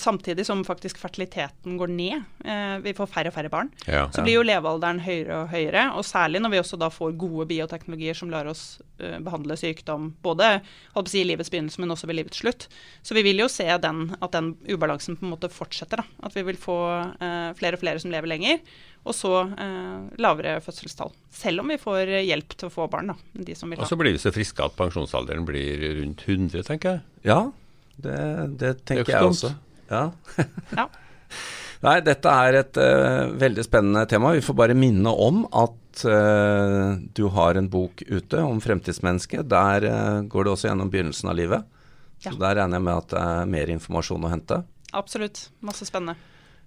samtidig 0.00 0.46
som 0.48 0.62
faktisk 0.64 0.96
fertiliteten 1.00 1.76
går 1.78 1.90
ned, 1.92 2.22
eh, 2.44 2.78
vi 2.80 2.94
får 2.96 3.10
færre 3.12 3.28
og 3.28 3.34
færre 3.34 3.50
barn, 3.52 3.70
Ja. 3.86 4.06
så 4.08 4.22
blir 4.24 4.38
jo 4.38 4.42
levealderen 4.42 5.00
høyere 5.04 5.42
og 5.42 5.48
høyere. 5.50 5.92
Og 5.96 6.04
særlig 6.04 6.40
når 6.40 6.50
vi 6.50 6.58
også 6.62 6.78
da 6.78 6.88
får 6.88 7.16
gode 7.18 7.46
bioteknologier 7.48 8.16
som 8.16 8.30
lar 8.30 8.46
oss 8.46 8.80
eh, 8.98 9.18
behandle 9.18 9.56
sykdom 9.56 10.14
både 10.22 10.62
holdt 10.94 11.06
på 11.06 11.08
å 11.08 11.08
si, 11.08 11.20
i 11.20 11.28
livets 11.28 11.50
begynnelse, 11.50 11.78
men 11.78 11.90
også 11.90 12.06
ved 12.06 12.16
livets 12.16 12.40
slutt. 12.40 12.68
Så 13.02 13.14
vi 13.14 13.22
vil 13.22 13.38
jo 13.38 13.48
se 13.48 13.66
den, 13.78 14.16
at 14.20 14.32
den 14.32 14.54
ubalansen 14.68 15.16
på 15.18 15.26
en 15.26 15.34
måte 15.36 15.50
fortsetter. 15.52 15.96
Da. 15.98 16.04
At 16.22 16.34
vi 16.34 16.42
vil 16.42 16.56
få 16.56 16.78
eh, 17.20 17.52
flere 17.54 17.74
og 17.76 17.80
flere 17.84 18.00
som 18.00 18.10
lever 18.10 18.28
lenger, 18.28 18.60
og 19.04 19.14
så 19.14 19.44
eh, 19.58 20.16
lavere 20.20 20.60
fødselstall. 20.64 21.12
Selv 21.30 21.60
om 21.60 21.68
vi 21.68 21.76
får 21.80 22.06
hjelp 22.24 22.56
til 22.56 22.68
å 22.68 22.72
få 22.72 22.88
barn, 22.90 23.12
da, 23.12 23.14
de 23.34 23.54
som 23.54 23.68
vil 23.68 23.80
Og 23.80 23.88
så 23.88 23.96
blir 23.96 24.12
vi 24.12 24.18
så 24.18 24.32
friske 24.32 24.64
at 24.64 24.76
pensjonsalderen 24.76 25.44
blir 25.44 26.00
rundt 26.00 26.24
100, 26.26 26.62
tenker 26.64 26.96
jeg. 26.96 27.00
Ja, 27.24 27.50
det, 28.04 28.20
det 28.60 28.72
tenker 28.84 29.06
Det 29.08 29.14
er 29.14 29.18
jeg 29.18 29.34
også. 29.34 29.54
Ja. 29.90 30.04
Ja. 30.76 30.88
Nei, 31.80 31.96
dette 32.04 32.28
er 32.28 32.58
et 32.58 32.76
uh, 32.76 33.30
veldig 33.40 33.62
spennende 33.64 34.04
tema. 34.10 34.34
Vi 34.36 34.44
får 34.44 34.56
bare 34.58 34.76
minne 34.76 35.12
om 35.16 35.46
at 35.48 36.02
uh, 36.04 36.98
du 37.16 37.22
har 37.32 37.56
en 37.56 37.70
bok 37.72 38.02
ute 38.04 38.42
om 38.44 38.60
fremtidsmennesket. 38.60 39.48
Der 39.48 39.86
uh, 39.88 40.18
går 40.28 40.44
det 40.44 40.52
også 40.52 40.68
gjennom 40.68 40.90
begynnelsen 40.92 41.32
av 41.32 41.38
livet. 41.40 41.78
Så 42.20 42.34
der 42.36 42.58
regner 42.58 42.76
jeg 42.76 42.84
med 42.84 42.98
at 42.98 43.14
det 43.14 43.22
er 43.24 43.48
mer 43.54 43.72
informasjon 43.72 44.28
å 44.28 44.32
hente. 44.34 44.60
Absolutt. 44.92 45.46
Masse 45.64 45.88
spennende. 45.88 46.20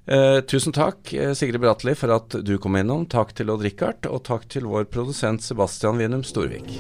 Eh, 0.06 0.40
tusen 0.50 0.74
takk, 0.76 1.14
Sigrid 1.38 1.62
Bratli, 1.62 1.94
for 1.96 2.12
at 2.18 2.36
du 2.44 2.58
kom 2.58 2.76
innom. 2.80 3.06
Takk 3.06 3.36
til 3.38 3.54
Odd 3.54 3.64
Rikard, 3.64 4.10
og 4.10 4.26
takk 4.28 4.50
til 4.52 4.66
vår 4.68 4.90
produsent 4.92 5.46
Sebastian 5.46 6.02
Winum 6.02 6.26
Storvik. 6.28 6.74